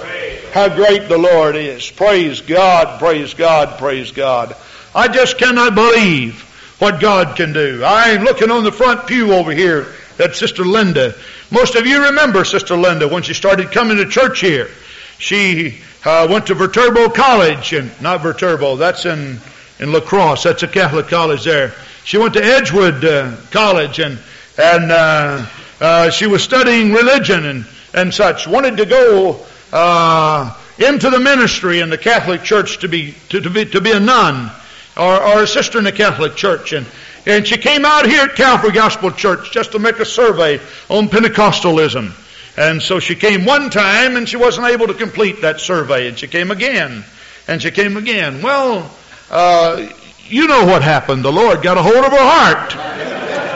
[0.53, 1.89] How great the Lord is.
[1.89, 4.55] Praise God, praise God, praise God.
[4.93, 6.39] I just cannot believe
[6.77, 7.81] what God can do.
[7.83, 9.87] I'm looking on the front pew over here
[10.19, 11.15] at Sister Linda.
[11.49, 14.69] Most of you remember Sister Linda when she started coming to church here.
[15.17, 19.39] She uh, went to Viterbo College, and not Viterbo, that's in,
[19.79, 20.43] in La Crosse.
[20.43, 21.73] That's a Catholic college there.
[22.03, 24.19] She went to Edgewood uh, College, and,
[24.59, 25.47] and uh,
[25.81, 31.79] uh, she was studying religion and, and such, wanted to go uh, into the ministry
[31.79, 34.51] in the Catholic Church to be to, to be to be a nun
[34.95, 36.85] or, or a sister in the Catholic Church, and
[37.25, 41.07] and she came out here at Calvary Gospel Church just to make a survey on
[41.07, 42.13] Pentecostalism.
[42.57, 46.17] And so she came one time and she wasn't able to complete that survey, and
[46.17, 47.03] she came again,
[47.47, 48.41] and she came again.
[48.41, 48.91] Well,
[49.31, 49.89] uh,
[50.27, 51.25] you know what happened.
[51.25, 52.71] The Lord got a hold of her heart.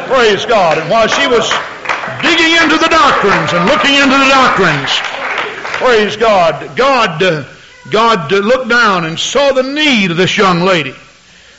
[0.07, 0.77] Praise God.
[0.77, 1.51] And while she was
[2.21, 4.91] digging into the doctrines and looking into the doctrines.
[5.77, 6.75] Praise God.
[6.75, 7.43] God, uh,
[7.91, 10.93] God uh, looked down and saw the need of this young lady.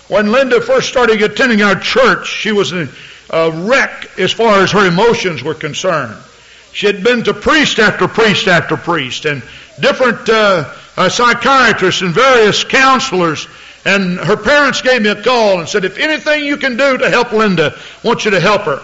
[0.09, 2.89] When Linda first started attending our church, she was a,
[3.31, 6.17] wreck as far as her emotions were concerned.
[6.73, 9.43] She had been to priest after priest after priest and
[9.81, 13.49] different uh, uh, psychiatrists and various counselors.
[13.85, 17.11] And her parents gave me a call and said, if anything you can do to
[17.11, 18.81] help Linda, I want you to help her.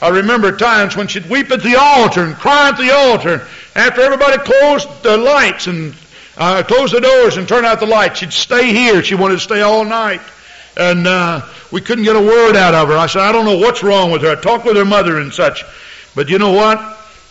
[0.00, 3.46] I remember times when she'd weep at the altar and cry at the altar.
[3.74, 5.94] After everybody closed the lights and
[6.36, 9.02] uh, closed the doors and turned out the lights, she'd stay here.
[9.02, 10.20] She wanted to stay all night.
[10.76, 12.96] And uh, we couldn't get a word out of her.
[12.96, 14.32] I said, I don't know what's wrong with her.
[14.32, 15.64] I talked with her mother and such.
[16.14, 16.78] But you know what?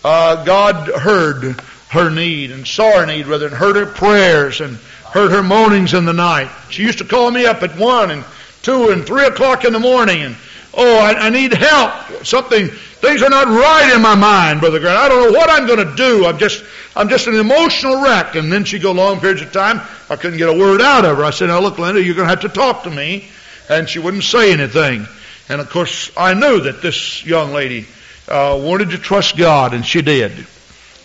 [0.03, 4.77] Uh, God heard her need and saw her need, rather, and heard her prayers and
[5.11, 6.49] heard her moanings in the night.
[6.69, 8.23] She used to call me up at 1 and
[8.63, 10.35] 2 and 3 o'clock in the morning and
[10.77, 12.25] Oh, I, I need help.
[12.25, 14.97] Something, things are not right in my mind, Brother Grant.
[14.97, 16.25] I don't know what I'm going to do.
[16.25, 16.63] I'm just,
[16.95, 18.35] I'm just an emotional wreck.
[18.35, 19.81] And then she'd go long periods of time.
[20.09, 21.23] I couldn't get a word out of her.
[21.23, 23.27] I said, now look, Linda, you're going to have to talk to me.
[23.69, 25.07] And she wouldn't say anything.
[25.47, 27.87] And of course, I knew that this young lady
[28.27, 30.45] uh, wanted to trust God, and she did.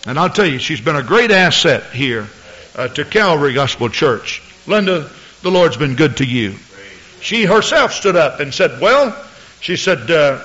[0.07, 2.27] And I'll tell you, she's been a great asset here
[2.75, 4.41] uh, to Calvary Gospel Church.
[4.65, 5.09] Linda,
[5.43, 6.55] the Lord's been good to you.
[7.21, 9.15] She herself stood up and said, Well,
[9.61, 10.43] she said, uh,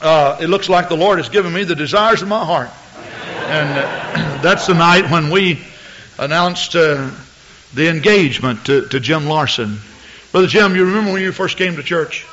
[0.00, 2.70] uh, It looks like the Lord has given me the desires of my heart.
[3.46, 5.60] And uh, that's the night when we
[6.18, 7.10] announced uh,
[7.74, 9.78] the engagement to, to Jim Larson.
[10.32, 12.26] Brother Jim, you remember when you first came to church?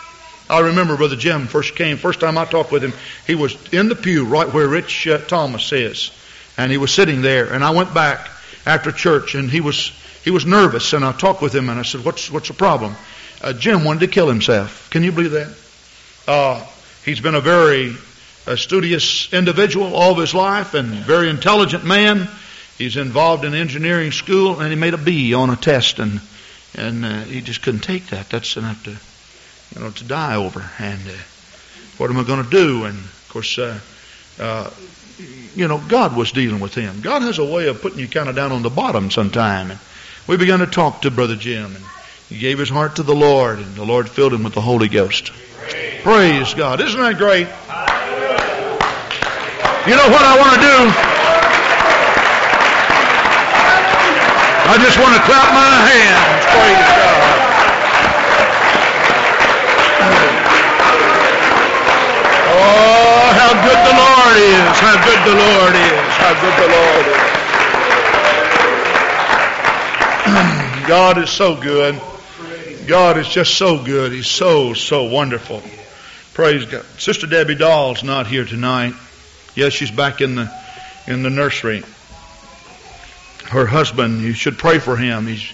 [0.50, 1.98] I remember Brother Jim first came.
[1.98, 2.94] First time I talked with him,
[3.26, 6.12] he was in the pew right where Rich uh, Thomas is,
[6.58, 7.52] and he was sitting there.
[7.54, 8.30] And I went back
[8.66, 9.92] after church, and he was
[10.24, 10.94] he was nervous.
[10.94, 12.96] And I talked with him, and I said, "What's what's the problem?"
[13.42, 14.90] Uh, Jim wanted to kill himself.
[14.92, 15.50] Can you believe that?
[16.28, 16.66] Uh,
[17.04, 17.96] he's been a very
[18.48, 22.28] uh, studious individual all of his life and very intelligent man.
[22.78, 26.20] he's involved in engineering school, and he made a B on a test, and
[26.78, 28.30] and uh, he just couldn't take that.
[28.30, 30.70] That's enough to, you know, to die over.
[30.80, 31.14] And uh,
[31.98, 32.86] what am I going to do?
[32.86, 33.80] And of course, uh,
[34.40, 34.70] uh,
[35.56, 37.02] you know, God was dealing with him.
[37.02, 39.72] God has a way of putting you kind of down on the bottom sometime.
[39.72, 39.80] And
[40.28, 41.86] we began to talk to Brother Jim, and
[42.30, 44.88] he gave his heart to the Lord, and the Lord filled him with the Holy
[44.88, 45.32] Ghost.
[45.32, 46.82] Praise, Praise God!
[46.82, 47.48] Isn't that great?
[49.86, 50.76] You know what I want to do?
[54.66, 56.42] I just want to clap my hands.
[56.50, 57.46] Praise God.
[62.50, 64.74] Oh, how good the Lord is.
[64.82, 66.18] How good the Lord is.
[66.18, 67.22] How good the Lord is.
[70.90, 72.02] God is so good.
[72.88, 74.12] God is just so good.
[74.12, 75.62] He's so, so wonderful.
[76.34, 76.86] Praise God.
[76.98, 78.94] Sister Debbie Dahl's not here tonight.
[79.56, 80.52] Yes, she's back in the
[81.08, 81.84] in the nursery
[83.50, 85.28] her husband, you should pray for him.
[85.28, 85.52] He's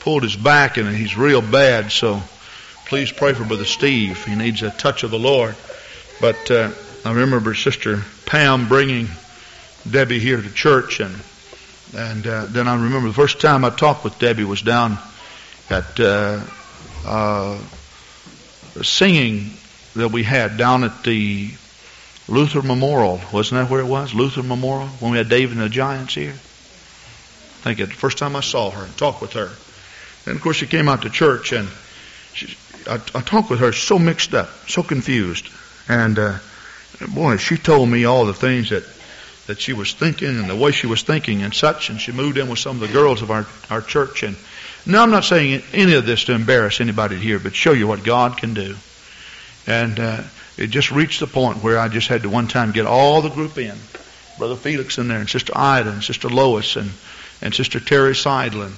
[0.00, 1.92] pulled his back and he's real bad.
[1.92, 2.22] So
[2.86, 4.24] please pray for Brother Steve.
[4.24, 5.54] He needs a touch of the Lord.
[6.20, 6.70] But uh,
[7.04, 9.08] I remember Sister Pam bringing
[9.88, 11.14] Debbie here to church, and
[11.94, 14.98] and uh, then I remember the first time I talked with Debbie was down
[15.68, 16.40] at uh,
[17.04, 17.58] uh,
[18.82, 19.52] singing
[19.94, 21.50] that we had down at the
[22.28, 23.20] Luther Memorial.
[23.32, 24.14] Wasn't that where it was?
[24.14, 26.34] Luther Memorial when we had David and the Giants here
[27.64, 29.50] I think it the first time I saw her and talked with her.
[30.26, 31.66] And of course, she came out to church, and
[32.34, 35.48] she, I, I talked with her so mixed up, so confused.
[35.88, 36.38] And uh,
[37.08, 38.84] boy, she told me all the things that
[39.46, 41.90] that she was thinking and the way she was thinking and such.
[41.90, 44.22] And she moved in with some of the girls of our our church.
[44.22, 44.36] And
[44.86, 48.04] now I'm not saying any of this to embarrass anybody here, but show you what
[48.04, 48.76] God can do.
[49.66, 50.22] And uh,
[50.56, 53.30] it just reached the point where I just had to one time get all the
[53.30, 53.76] group in.
[54.38, 56.90] Brother Felix in there, and Sister Ida, and Sister Lois, and
[57.40, 58.72] and Sister Terry Seidlin.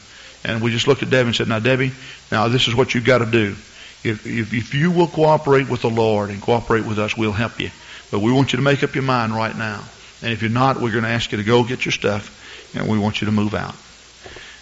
[0.45, 1.93] And we just looked at Debbie and said, now Debbie,
[2.31, 3.57] now this is what you've got to do.
[4.05, 7.59] If, if, if you will cooperate with the Lord and cooperate with us, we'll help
[7.59, 7.71] you.
[8.11, 9.83] But we want you to make up your mind right now.
[10.23, 12.33] And if you're not, we're going to ask you to go get your stuff
[12.75, 13.75] and we want you to move out.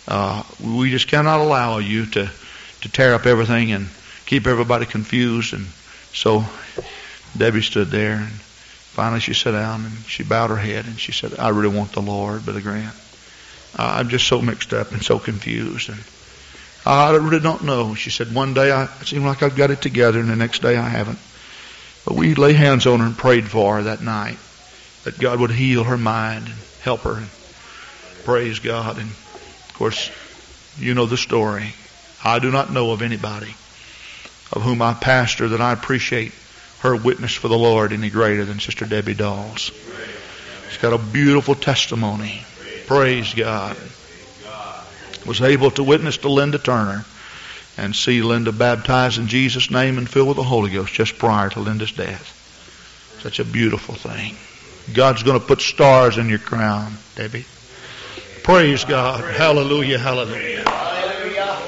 [0.07, 2.30] Uh, we just cannot allow you to,
[2.82, 3.88] to tear up everything and
[4.26, 5.55] keep everybody confused.
[5.55, 5.66] And
[6.12, 6.44] so
[7.36, 11.12] Debbie stood there and finally she sat down and she bowed her head and she
[11.12, 12.94] said, I really want the Lord, Brother Grant.
[13.76, 15.88] Uh, I'm just so mixed up and so confused.
[15.88, 15.98] And
[16.86, 17.94] I really don't know.
[17.94, 20.61] She said, one day I it seemed like I've got it together, and the next
[20.61, 21.18] day I haven't.
[22.05, 24.38] But we lay hands on her and prayed for her that night
[25.05, 27.16] that God would heal her mind and help her.
[27.16, 27.30] And
[28.24, 28.98] praise God.
[28.98, 30.11] And of course,
[30.78, 31.74] you know the story.
[32.24, 33.55] I do not know of anybody
[34.52, 36.32] of whom I pastor that I appreciate
[36.80, 39.70] her witness for the Lord any greater than Sister Debbie Dawes.
[40.68, 42.44] She's got a beautiful testimony.
[42.86, 43.76] Praise God.
[45.26, 47.05] Was able to witness to Linda Turner
[47.78, 51.48] and see Linda baptized in Jesus' name and filled with the Holy Ghost just prior
[51.50, 52.30] to Linda's death.
[53.22, 54.36] Such a beautiful thing.
[54.93, 57.47] God's going to put stars in your crown, Debbie.
[58.43, 59.24] Praise God.
[59.35, 60.64] Hallelujah, hallelujah.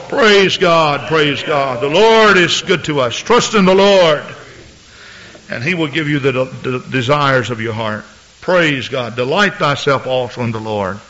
[0.08, 1.82] Praise God, praise God.
[1.82, 3.16] The Lord is good to us.
[3.16, 4.22] Trust in the Lord,
[5.50, 8.04] and He will give you the, the desires of your heart.
[8.46, 9.16] Praise God.
[9.16, 11.00] Delight thyself also in the Lord,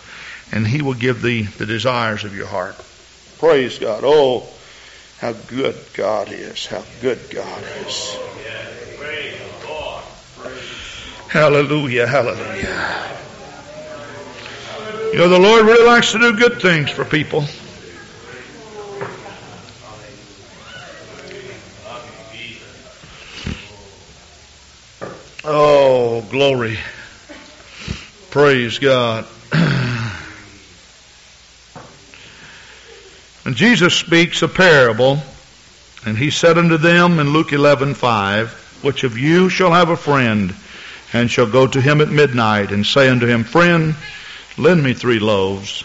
[0.53, 2.75] and he will give thee the desires of your heart.
[3.39, 4.05] Praise God.
[4.07, 4.49] Oh,
[5.19, 6.65] how good God is.
[6.65, 8.17] How good God is.
[11.37, 13.19] Hallelujah, hallelujah.
[15.13, 17.45] You know, the Lord really likes to do good things for people.
[25.45, 26.79] Oh, glory.
[28.31, 29.27] Praise God.
[33.45, 35.19] and Jesus speaks a parable,
[36.07, 38.49] and he said unto them in Luke 11:5,
[38.83, 40.55] Which of you shall have a friend,
[41.13, 43.95] and shall go to him at midnight, and say unto him, Friend,
[44.59, 45.83] lend me three loaves.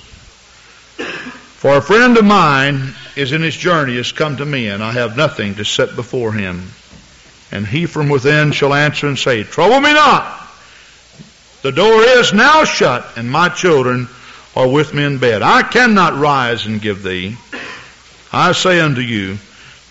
[1.57, 4.93] For a friend of mine is in his journey, is come to me, and I
[4.93, 6.71] have nothing to set before him.
[7.51, 10.39] And he from within shall answer and say, Trouble me not.
[11.61, 14.07] The door is now shut, and my children
[14.55, 15.41] are with me in bed.
[15.43, 17.37] I cannot rise and give thee.
[18.33, 19.37] I say unto you,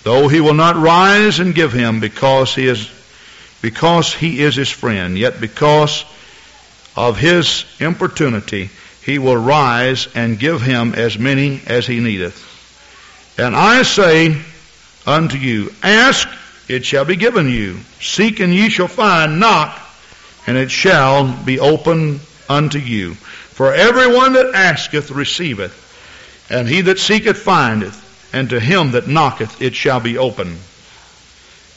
[0.03, 2.91] though he will not rise and give him because he is
[3.63, 6.05] because he is his friend, yet because
[6.97, 8.71] of his importunity
[9.03, 12.47] he will rise and give him as many as he needeth.
[13.39, 14.37] And I say
[15.07, 16.29] unto you, ask,
[16.69, 17.81] it shall be given you.
[18.01, 19.41] Seek, and ye shall find.
[19.41, 19.81] Knock,
[20.47, 23.15] and it shall be open unto you.
[23.15, 25.75] For everyone that asketh receiveth,
[26.51, 30.59] and he that seeketh findeth, and to him that knocketh it shall be open.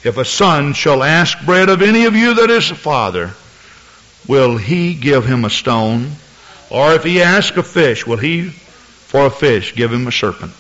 [0.04, 3.32] If a son shall ask bread of any of you that is a father,
[4.28, 6.12] will he give him a stone?
[6.70, 10.52] Or if he ask a fish, will he for a fish give him a serpent?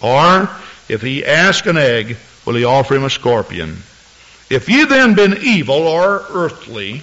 [0.00, 0.50] Or
[0.88, 3.76] if he ask an egg, will he offer him a scorpion?
[4.50, 7.02] If ye then been evil or earthly,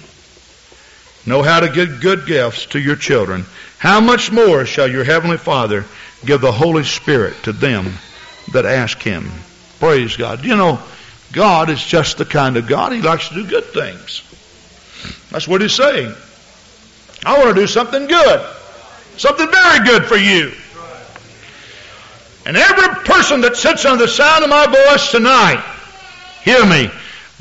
[1.26, 3.46] know how to give good gifts to your children,
[3.78, 5.84] how much more shall your heavenly Father
[6.24, 7.92] give the Holy Spirit to them
[8.52, 9.30] that ask him?
[9.78, 10.44] Praise God.
[10.44, 10.80] You know,
[11.34, 14.22] God is just the kind of God, He likes to do good things.
[15.30, 16.14] That's what He's saying.
[17.26, 18.54] I want to do something good.
[19.16, 20.52] Something very good for you.
[22.46, 25.64] And every person that sits on the sound of my voice tonight,
[26.42, 26.90] hear me.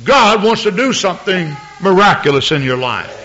[0.03, 3.19] God wants to do something miraculous in your life.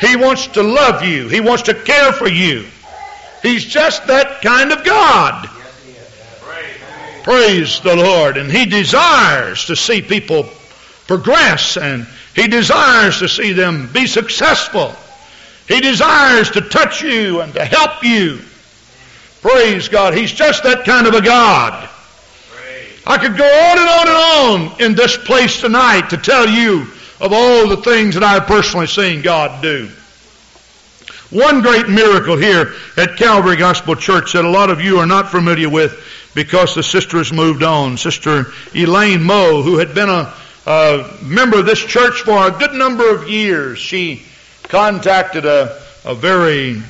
[0.00, 1.28] He wants to love you.
[1.28, 2.66] He wants to care for you.
[3.42, 5.48] He's just that kind of God.
[7.24, 8.36] Praise the Lord.
[8.36, 10.48] And He desires to see people
[11.06, 12.06] progress and
[12.36, 14.94] He desires to see them be successful.
[15.66, 18.40] He desires to touch you and to help you.
[19.40, 20.14] Praise God.
[20.14, 21.88] He's just that kind of a God.
[23.06, 26.86] I could go on and on and on in this place tonight to tell you
[27.20, 29.88] of all the things that I've personally seen God do.
[31.30, 35.30] One great miracle here at Calvary Gospel Church that a lot of you are not
[35.30, 35.98] familiar with
[36.34, 37.96] because the sister has moved on.
[37.96, 40.34] Sister Elaine Moe, who had been a,
[40.66, 44.22] a member of this church for a good number of years, she
[44.64, 46.82] contacted a, a very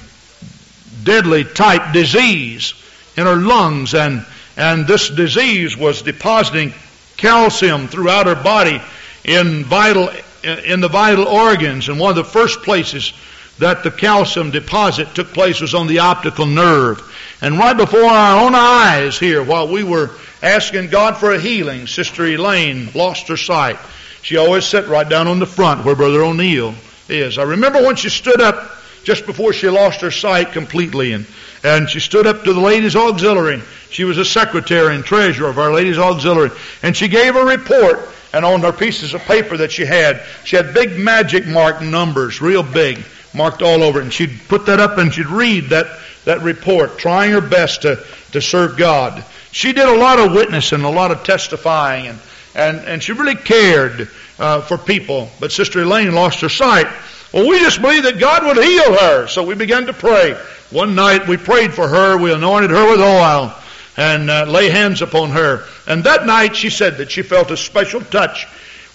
[1.02, 2.74] deadly type disease
[3.16, 4.24] in her lungs and
[4.56, 6.72] and this disease was depositing
[7.16, 8.80] calcium throughout her body
[9.24, 10.10] in vital
[10.42, 13.12] in the vital organs and one of the first places
[13.58, 17.00] that the calcium deposit took place was on the optical nerve.
[17.40, 20.10] And right before our own eyes here while we were
[20.42, 23.78] asking God for a healing sister Elaine lost her sight.
[24.22, 26.74] She always sat right down on the front where brother O'Neill
[27.08, 27.38] is.
[27.38, 28.70] I remember when she stood up
[29.04, 31.26] just before she lost her sight completely and
[31.64, 33.62] and she stood up to the ladies auxiliary.
[33.88, 36.50] She was a secretary and treasurer of Our Ladies Auxiliary.
[36.82, 38.00] And she gave a report,
[38.34, 42.42] and on her pieces of paper that she had, she had big magic mark numbers,
[42.42, 42.98] real big,
[43.34, 44.04] marked all over it.
[44.04, 45.86] And she'd put that up and she'd read that,
[46.24, 49.24] that report, trying her best to, to serve God.
[49.52, 52.18] She did a lot of witnessing, a lot of testifying, and,
[52.54, 54.08] and, and she really cared
[54.38, 55.30] uh, for people.
[55.38, 56.86] But Sister Elaine lost her sight.
[57.32, 60.36] Well, we just believed that God would heal her, so we began to pray.
[60.70, 63.54] One night we prayed for her, we anointed her with oil
[63.96, 65.64] and uh, lay hands upon her.
[65.86, 68.46] And that night she said that she felt a special touch.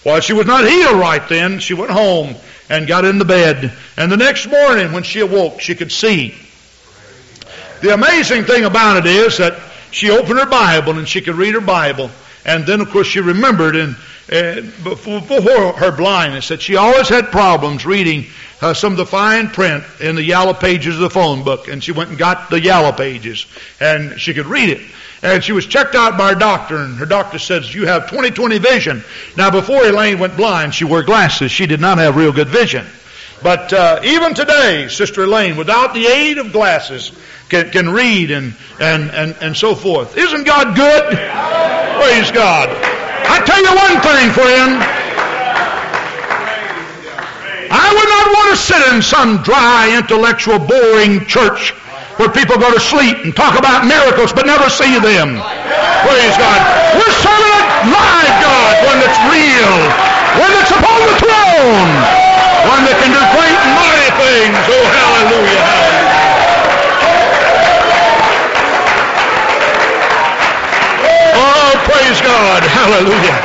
[0.02, 2.34] While she was not healed right then, she went home
[2.70, 3.76] and got into bed.
[3.98, 6.34] And the next morning when she awoke, she could see.
[7.82, 9.58] The amazing thing about it is that
[9.90, 12.10] she opened her Bible and she could read her Bible.
[12.46, 13.96] And then, of course, she remembered and
[14.32, 18.26] uh, before her blindness that she always had problems reading
[18.60, 21.82] uh, some of the fine print in the yellow pages of the phone book, and
[21.82, 23.46] she went and got the yellow pages,
[23.80, 24.80] and she could read it.
[25.22, 28.58] And she was checked out by her doctor, and her doctor says, you have 20/20
[28.58, 29.04] vision.
[29.36, 31.50] Now, before Elaine went blind, she wore glasses.
[31.50, 32.86] She did not have real good vision.
[33.42, 37.12] But uh, even today, Sister Elaine, without the aid of glasses,
[37.48, 40.16] can, can read and, and, and, and so forth.
[40.16, 41.04] Isn't God good?
[41.04, 42.68] Praise God.
[42.70, 44.82] I tell you one thing, friend.
[47.72, 51.72] I would not want to sit in some dry, intellectual, boring church
[52.20, 55.40] where people go to sleep and talk about miracles but never see them.
[56.04, 56.60] Praise God.
[57.00, 59.74] We're serving a live God, one that's real,
[60.36, 61.90] one that's upon the throne,
[62.68, 64.52] one that can do great and mighty things.
[64.68, 66.20] Oh, hallelujah, hallelujah.
[71.40, 72.60] Oh, praise God.
[72.68, 73.36] Hallelujah.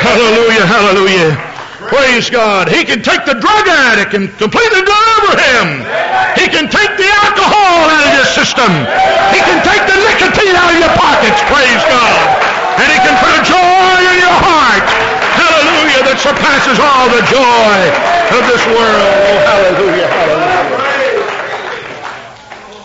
[0.00, 1.48] Hallelujah, hallelujah.
[1.88, 2.68] Praise God.
[2.68, 5.80] He can take the drug addict and completely deliver him.
[6.36, 7.08] He can take the
[7.68, 8.72] alcohol out of your system.
[9.32, 11.40] He can take the nicotine out of your pockets.
[11.52, 12.16] Praise God.
[12.80, 14.88] And he can put a joy in your heart.
[15.36, 16.02] Hallelujah.
[16.08, 17.76] That surpasses all the joy
[18.32, 19.12] of this world.
[19.28, 20.08] Oh, hallelujah.
[20.08, 20.58] Hallelujah.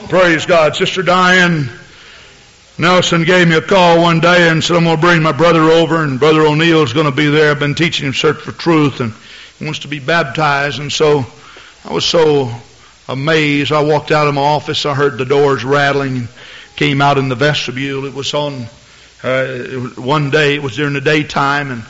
[0.10, 0.76] Praise God.
[0.76, 1.70] Sister Diane
[2.78, 5.62] Nelson gave me a call one day and said, I'm going to bring my brother
[5.62, 7.52] over, and Brother O'Neill's going to be there.
[7.52, 9.14] I've been teaching him Search for Truth, and
[9.60, 10.80] he wants to be baptized.
[10.80, 11.26] And so
[11.86, 12.52] I was so
[13.08, 13.72] amazed.
[13.72, 14.86] I walked out of my office.
[14.86, 16.28] I heard the doors rattling and
[16.76, 18.06] came out in the vestibule.
[18.06, 18.66] It was on
[19.24, 19.60] uh,
[19.96, 20.56] one day.
[20.56, 21.84] It was during the daytime, and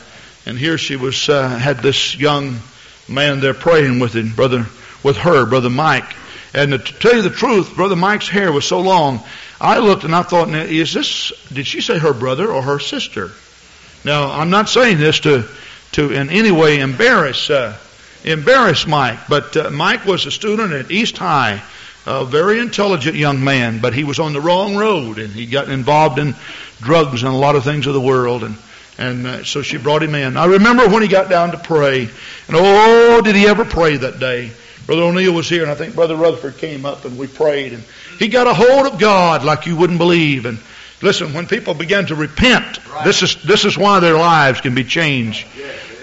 [0.45, 2.57] and here she was uh, had this young
[3.07, 4.65] man there praying with him, brother,
[5.03, 6.15] with her, brother Mike.
[6.53, 9.21] And to tell you the truth, Brother Mike's hair was so long,
[9.59, 13.31] I looked and I thought, is this, did she say her brother or her sister?
[14.05, 15.45] Now, I'm not saying this to,
[15.93, 17.77] to in any way embarrass, uh,
[18.23, 21.61] embarrass Mike, but uh, Mike was a student at East High,
[22.05, 25.69] a very intelligent young man, but he was on the wrong road and he got
[25.69, 26.35] involved in
[26.81, 28.55] drugs and a lot of things of the world and
[28.97, 30.37] and uh, so she brought him in.
[30.37, 34.19] I remember when he got down to pray, and oh, did he ever pray that
[34.19, 34.51] day?
[34.85, 37.83] Brother O'Neill was here, and I think Brother Rutherford came up, and we prayed, and
[38.19, 40.45] he got a hold of God like you wouldn't believe.
[40.45, 40.59] And
[41.01, 44.83] listen, when people begin to repent, this is this is why their lives can be
[44.83, 45.47] changed.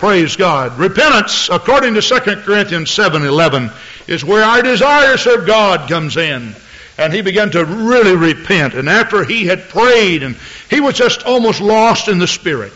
[0.01, 0.78] Praise God.
[0.78, 3.70] Repentance, according to 2 Corinthians seven eleven,
[4.07, 6.55] is where our desire to serve God comes in
[6.96, 8.72] and he began to really repent.
[8.72, 10.36] And after he had prayed, and
[10.70, 12.72] he was just almost lost in the Spirit.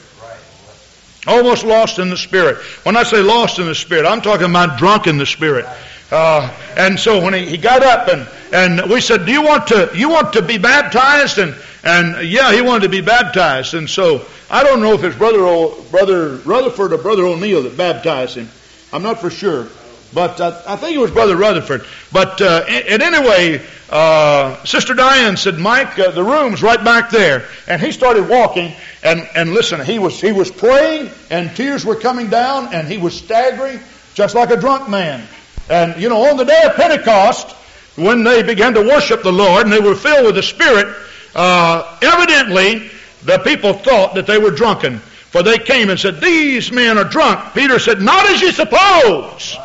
[1.27, 2.59] Almost lost in the Spirit.
[2.85, 5.65] When I say lost in the Spirit, I'm talking about drunk in the Spirit.
[6.13, 9.69] Uh, and so when he, he got up and, and we said, do you want
[9.69, 11.39] to, you want to be baptized?
[11.39, 11.55] And,
[11.85, 13.75] and yeah, he wanted to be baptized.
[13.75, 17.77] And so I don't know if it's brother, o, brother Rutherford or brother O'Neill that
[17.77, 18.49] baptized him.
[18.93, 19.69] I'm not for sure.
[20.15, 21.85] But uh, I think it was Brother Rutherford.
[22.13, 27.49] But uh, and anyway, uh, Sister Diane said, "Mike, uh, the room's right back there."
[27.67, 28.73] And he started walking.
[29.03, 32.97] And and listen, he was he was praying, and tears were coming down, and he
[32.97, 33.81] was staggering,
[34.15, 35.27] just like a drunk man.
[35.69, 37.51] And you know, on the day of Pentecost,
[37.97, 40.95] when they began to worship the Lord and they were filled with the Spirit,
[41.35, 42.91] uh, evidently
[43.25, 44.99] the people thought that they were drunken.
[44.99, 47.55] For they came and said, These men are drunk.
[47.55, 49.57] Peter said, Not as you suppose.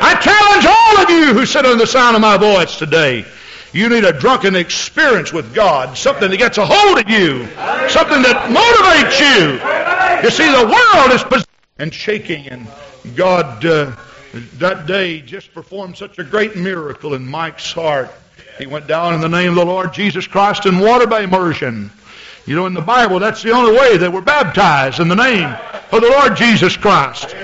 [0.00, 3.26] I challenge all of you who sit under the sound of my voice today.
[3.72, 7.46] You need a drunken experience with God, something that gets a hold of you,
[7.90, 10.24] something that motivates you.
[10.24, 11.46] You see, the world is
[11.78, 12.66] and shaking, and
[13.14, 13.92] God uh,
[14.54, 18.10] that day just performed such a great miracle in Mike's heart.
[18.58, 21.90] He went down in the name of the Lord Jesus Christ in water by immersion.
[22.46, 25.48] You know, in the Bible, that's the only way that we're baptized in the name
[25.92, 27.34] of the Lord Jesus Christ.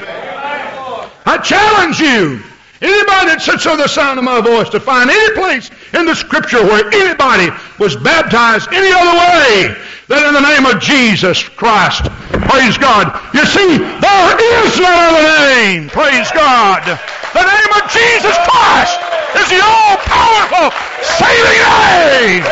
[1.27, 2.41] I challenge you,
[2.81, 6.15] anybody that sits on the sound of my voice, to find any place in the
[6.15, 9.75] Scripture where anybody was baptized any other way
[10.09, 12.05] than in the name of Jesus Christ.
[12.49, 13.11] Praise God.
[13.35, 15.89] You see, there is no other name.
[15.89, 16.99] Praise God.
[17.33, 19.01] The name of Jesus Christ
[19.41, 20.69] is the all-powerful
[21.01, 22.45] saving name.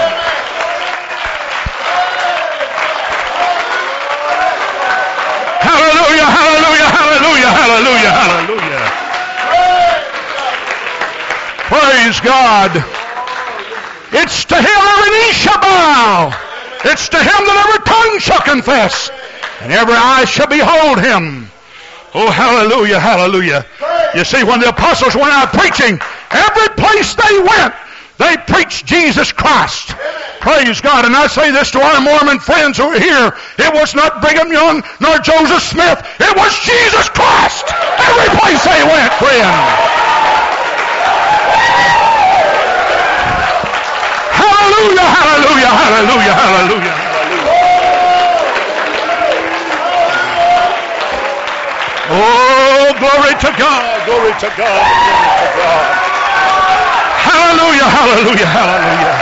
[5.60, 8.82] Hallelujah, hallelujah, hallelujah, hallelujah, hallelujah.
[11.68, 12.72] Praise God.
[14.12, 16.32] It's to him every knee shall bow.
[16.84, 19.10] It's to him that every tongue shall confess.
[19.60, 21.50] And every eye shall behold him.
[22.12, 23.64] Oh, hallelujah, hallelujah.
[24.14, 26.00] You see, when the apostles went out preaching,
[26.30, 27.74] every place they went,
[28.18, 29.94] they preached Jesus Christ.
[30.40, 31.04] Praise God.
[31.04, 33.32] And I say this to our Mormon friends who are here.
[33.58, 35.98] It was not Brigham Young nor Joseph Smith.
[36.20, 37.64] It was Jesus Christ.
[37.70, 39.56] Every place they went, friend.
[44.36, 46.99] Hallelujah, hallelujah, hallelujah, hallelujah, hallelujah.
[52.12, 55.94] Oh, glory to God, glory to God, glory to God.
[57.22, 59.14] Hallelujah, hallelujah, hallelujah.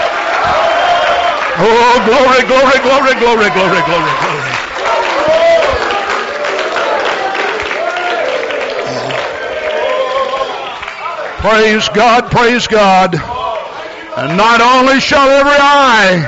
[1.61, 4.55] Oh, glory, glory, glory, glory, glory, glory, glory.
[11.45, 13.14] Praise God, praise God.
[14.16, 16.24] And not only shall every eye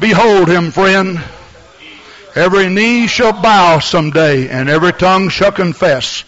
[0.00, 1.22] behold him, friend,
[2.34, 6.24] every knee shall bow someday, and every tongue shall confess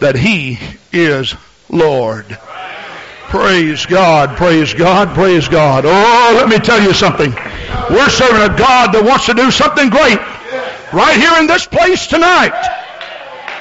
[0.00, 0.58] that he
[0.92, 1.34] is
[1.68, 2.26] Lord.
[3.28, 5.84] Praise God, praise God, praise God.
[5.86, 7.30] Oh, let me tell you something.
[7.90, 10.18] We're serving a God that wants to do something great
[10.92, 12.56] right here in this place tonight.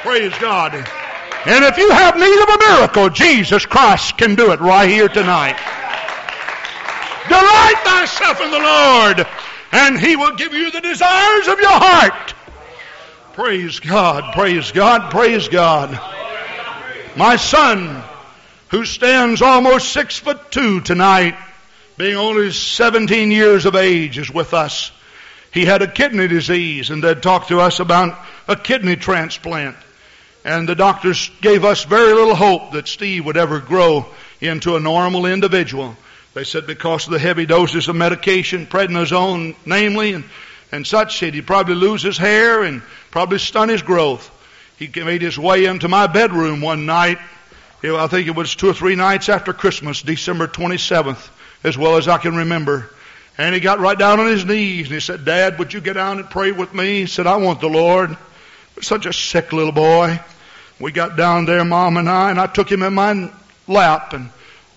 [0.03, 0.73] Praise God.
[0.73, 5.09] And if you have need of a miracle, Jesus Christ can do it right here
[5.09, 5.57] tonight.
[7.27, 9.27] Delight thyself in the Lord,
[9.71, 12.33] and He will give you the desires of your heart.
[13.33, 15.99] Praise God, praise God, praise God.
[17.15, 18.03] My son,
[18.69, 21.35] who stands almost six foot two tonight,
[21.97, 24.91] being only 17 years of age, is with us.
[25.51, 29.75] He had a kidney disease and they'd talked to us about a kidney transplant.
[30.45, 34.05] And the doctors gave us very little hope that Steve would ever grow
[34.39, 35.97] into a normal individual.
[36.37, 40.23] They said because of the heavy doses of medication, prednisone namely, and,
[40.71, 44.29] and such, he'd probably lose his hair and probably stun his growth.
[44.77, 47.17] He made his way into my bedroom one night
[47.83, 51.27] I think it was two or three nights after Christmas, December 27th,
[51.63, 52.87] as well as I can remember.
[53.39, 55.93] And he got right down on his knees and he said, Dad, would you get
[55.93, 56.99] down and pray with me?
[56.99, 58.15] He said, I want the Lord.
[58.81, 60.19] Such a sick little boy.
[60.79, 63.31] We got down there, Mom and I, and I took him in my
[63.67, 64.29] lap and,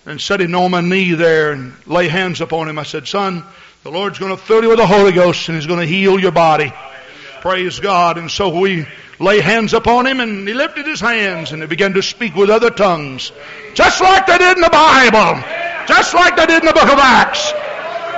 [0.05, 2.79] and him on my knee there and lay hands upon him.
[2.79, 3.43] I said, Son,
[3.83, 6.19] the Lord's going to fill you with the Holy Ghost and He's going to heal
[6.19, 6.73] your body.
[7.41, 8.17] Praise God.
[8.17, 8.85] And so we
[9.19, 12.49] lay hands upon him and he lifted his hands and he began to speak with
[12.49, 13.31] other tongues.
[13.73, 15.41] Just like they did in the Bible.
[15.87, 17.51] Just like they did in the book of Acts.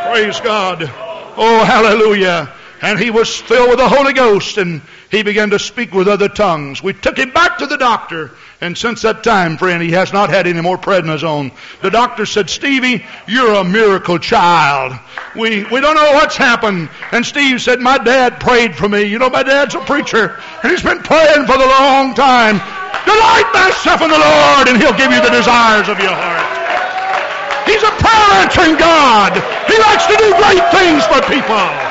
[0.08, 0.84] Praise God.
[0.84, 2.54] Oh, hallelujah.
[2.82, 4.82] And he was filled with the Holy Ghost and
[5.14, 6.82] he began to speak with other tongues.
[6.82, 8.32] We took him back to the doctor
[8.64, 11.52] and since that time, friend, he has not had any more prednisone.
[11.82, 14.98] The doctor said, Stevie, you're a miracle child.
[15.36, 16.88] We, we don't know what's happened.
[17.12, 19.04] And Steve said, my dad prayed for me.
[19.04, 22.56] You know, my dad's a preacher and he's been praying for the long time.
[23.04, 27.68] Delight thyself in the Lord and he'll give you the desires of your heart.
[27.68, 29.36] He's a prayer answering God.
[29.68, 31.83] He likes to do great things for people.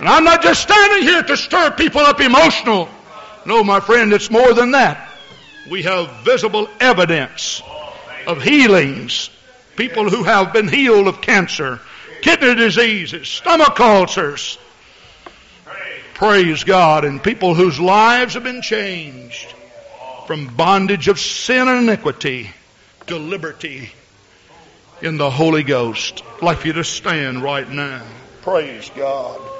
[0.00, 2.88] And I'm not just standing here to stir people up emotional.
[3.44, 5.10] No, my friend, it's more than that.
[5.70, 7.62] We have visible evidence
[8.26, 9.28] of healings.
[9.76, 11.80] People who have been healed of cancer,
[12.22, 14.58] kidney diseases, stomach ulcers.
[16.14, 17.04] Praise God.
[17.04, 19.54] And people whose lives have been changed
[20.26, 22.50] from bondage of sin and iniquity
[23.06, 23.92] to liberty
[25.02, 26.22] in the Holy Ghost.
[26.36, 28.02] I'd like you to stand right now.
[28.40, 29.59] Praise God.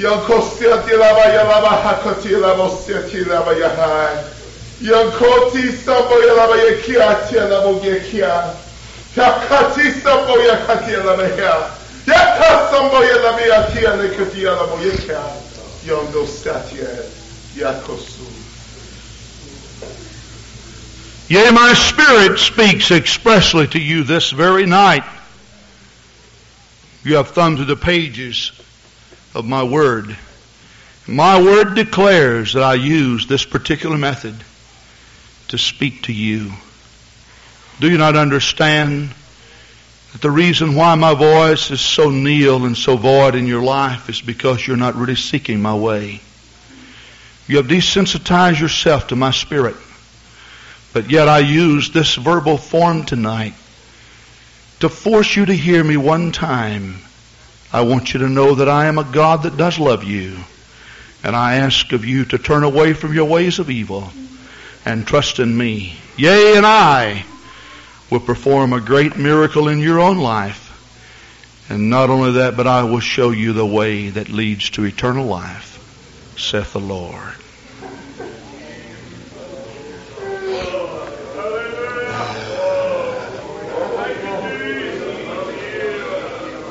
[0.00, 4.24] Tilaba Yala Baha Koti Yala Mostia Tilaba Yaha.
[4.80, 8.54] Yankoti Sambo Yala Yakia Tiala Mogekia.
[9.14, 11.76] Yakati Sambo Yakati Yala Baha.
[12.06, 15.22] Yaka Sambo Yala Yakia Nekati Yala Moyekia.
[15.84, 17.04] Yondo Statia
[17.54, 18.26] Yakosu.
[21.28, 25.04] Yea, my spirit speaks expressly to you this very night.
[27.04, 28.50] You have thumbed through the pages
[29.34, 30.16] of my word.
[31.06, 34.36] My word declares that I use this particular method
[35.48, 36.52] to speak to you.
[37.80, 39.10] Do you not understand
[40.12, 44.08] that the reason why my voice is so nil and so void in your life
[44.08, 46.20] is because you're not really seeking my way?
[47.48, 49.76] You have desensitized yourself to my spirit.
[50.92, 53.54] But yet I use this verbal form tonight
[54.80, 56.96] to force you to hear me one time.
[57.72, 60.36] I want you to know that I am a God that does love you.
[61.22, 64.10] And I ask of you to turn away from your ways of evil
[64.84, 65.94] and trust in me.
[66.16, 67.24] Yea, and I
[68.10, 70.66] will perform a great miracle in your own life.
[71.68, 75.26] And not only that, but I will show you the way that leads to eternal
[75.26, 77.34] life, saith the Lord.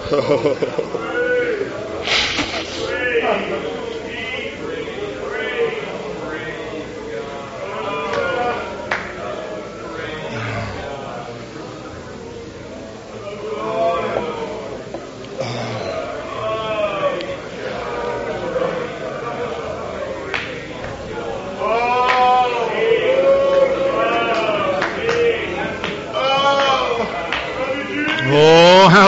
[0.09, 0.55] ハハハ
[0.97, 1.08] ハ。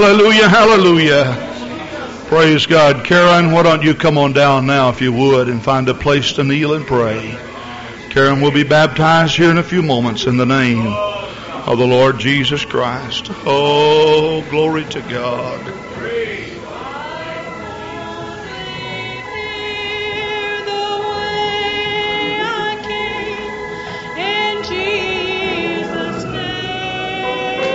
[0.01, 2.25] Hallelujah, hallelujah.
[2.27, 3.05] Praise God.
[3.05, 6.33] Karen, why don't you come on down now, if you would, and find a place
[6.33, 7.37] to kneel and pray.
[8.09, 12.19] Karen will be baptized here in a few moments in the name of the Lord
[12.19, 13.27] Jesus Christ.
[13.45, 15.70] Oh, glory to God.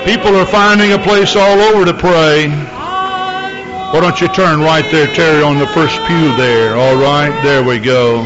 [0.06, 2.48] People are finding a place all over to pray.
[2.48, 6.76] Why don't you turn right there, Terry, on the first pew there?
[6.76, 8.24] All right, there we go.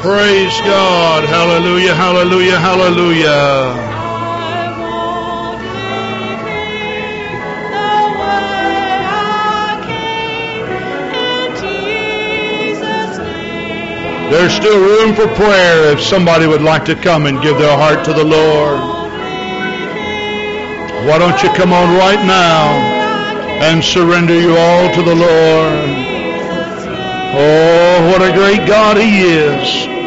[0.00, 1.24] Praise God.
[1.24, 3.79] Hallelujah, hallelujah, hallelujah.
[14.40, 18.06] There's still room for prayer if somebody would like to come and give their heart
[18.06, 18.80] to the Lord.
[21.06, 22.72] Why don't you come on right now
[23.60, 25.90] and surrender you all to the Lord?
[27.36, 29.99] Oh, what a great God He is.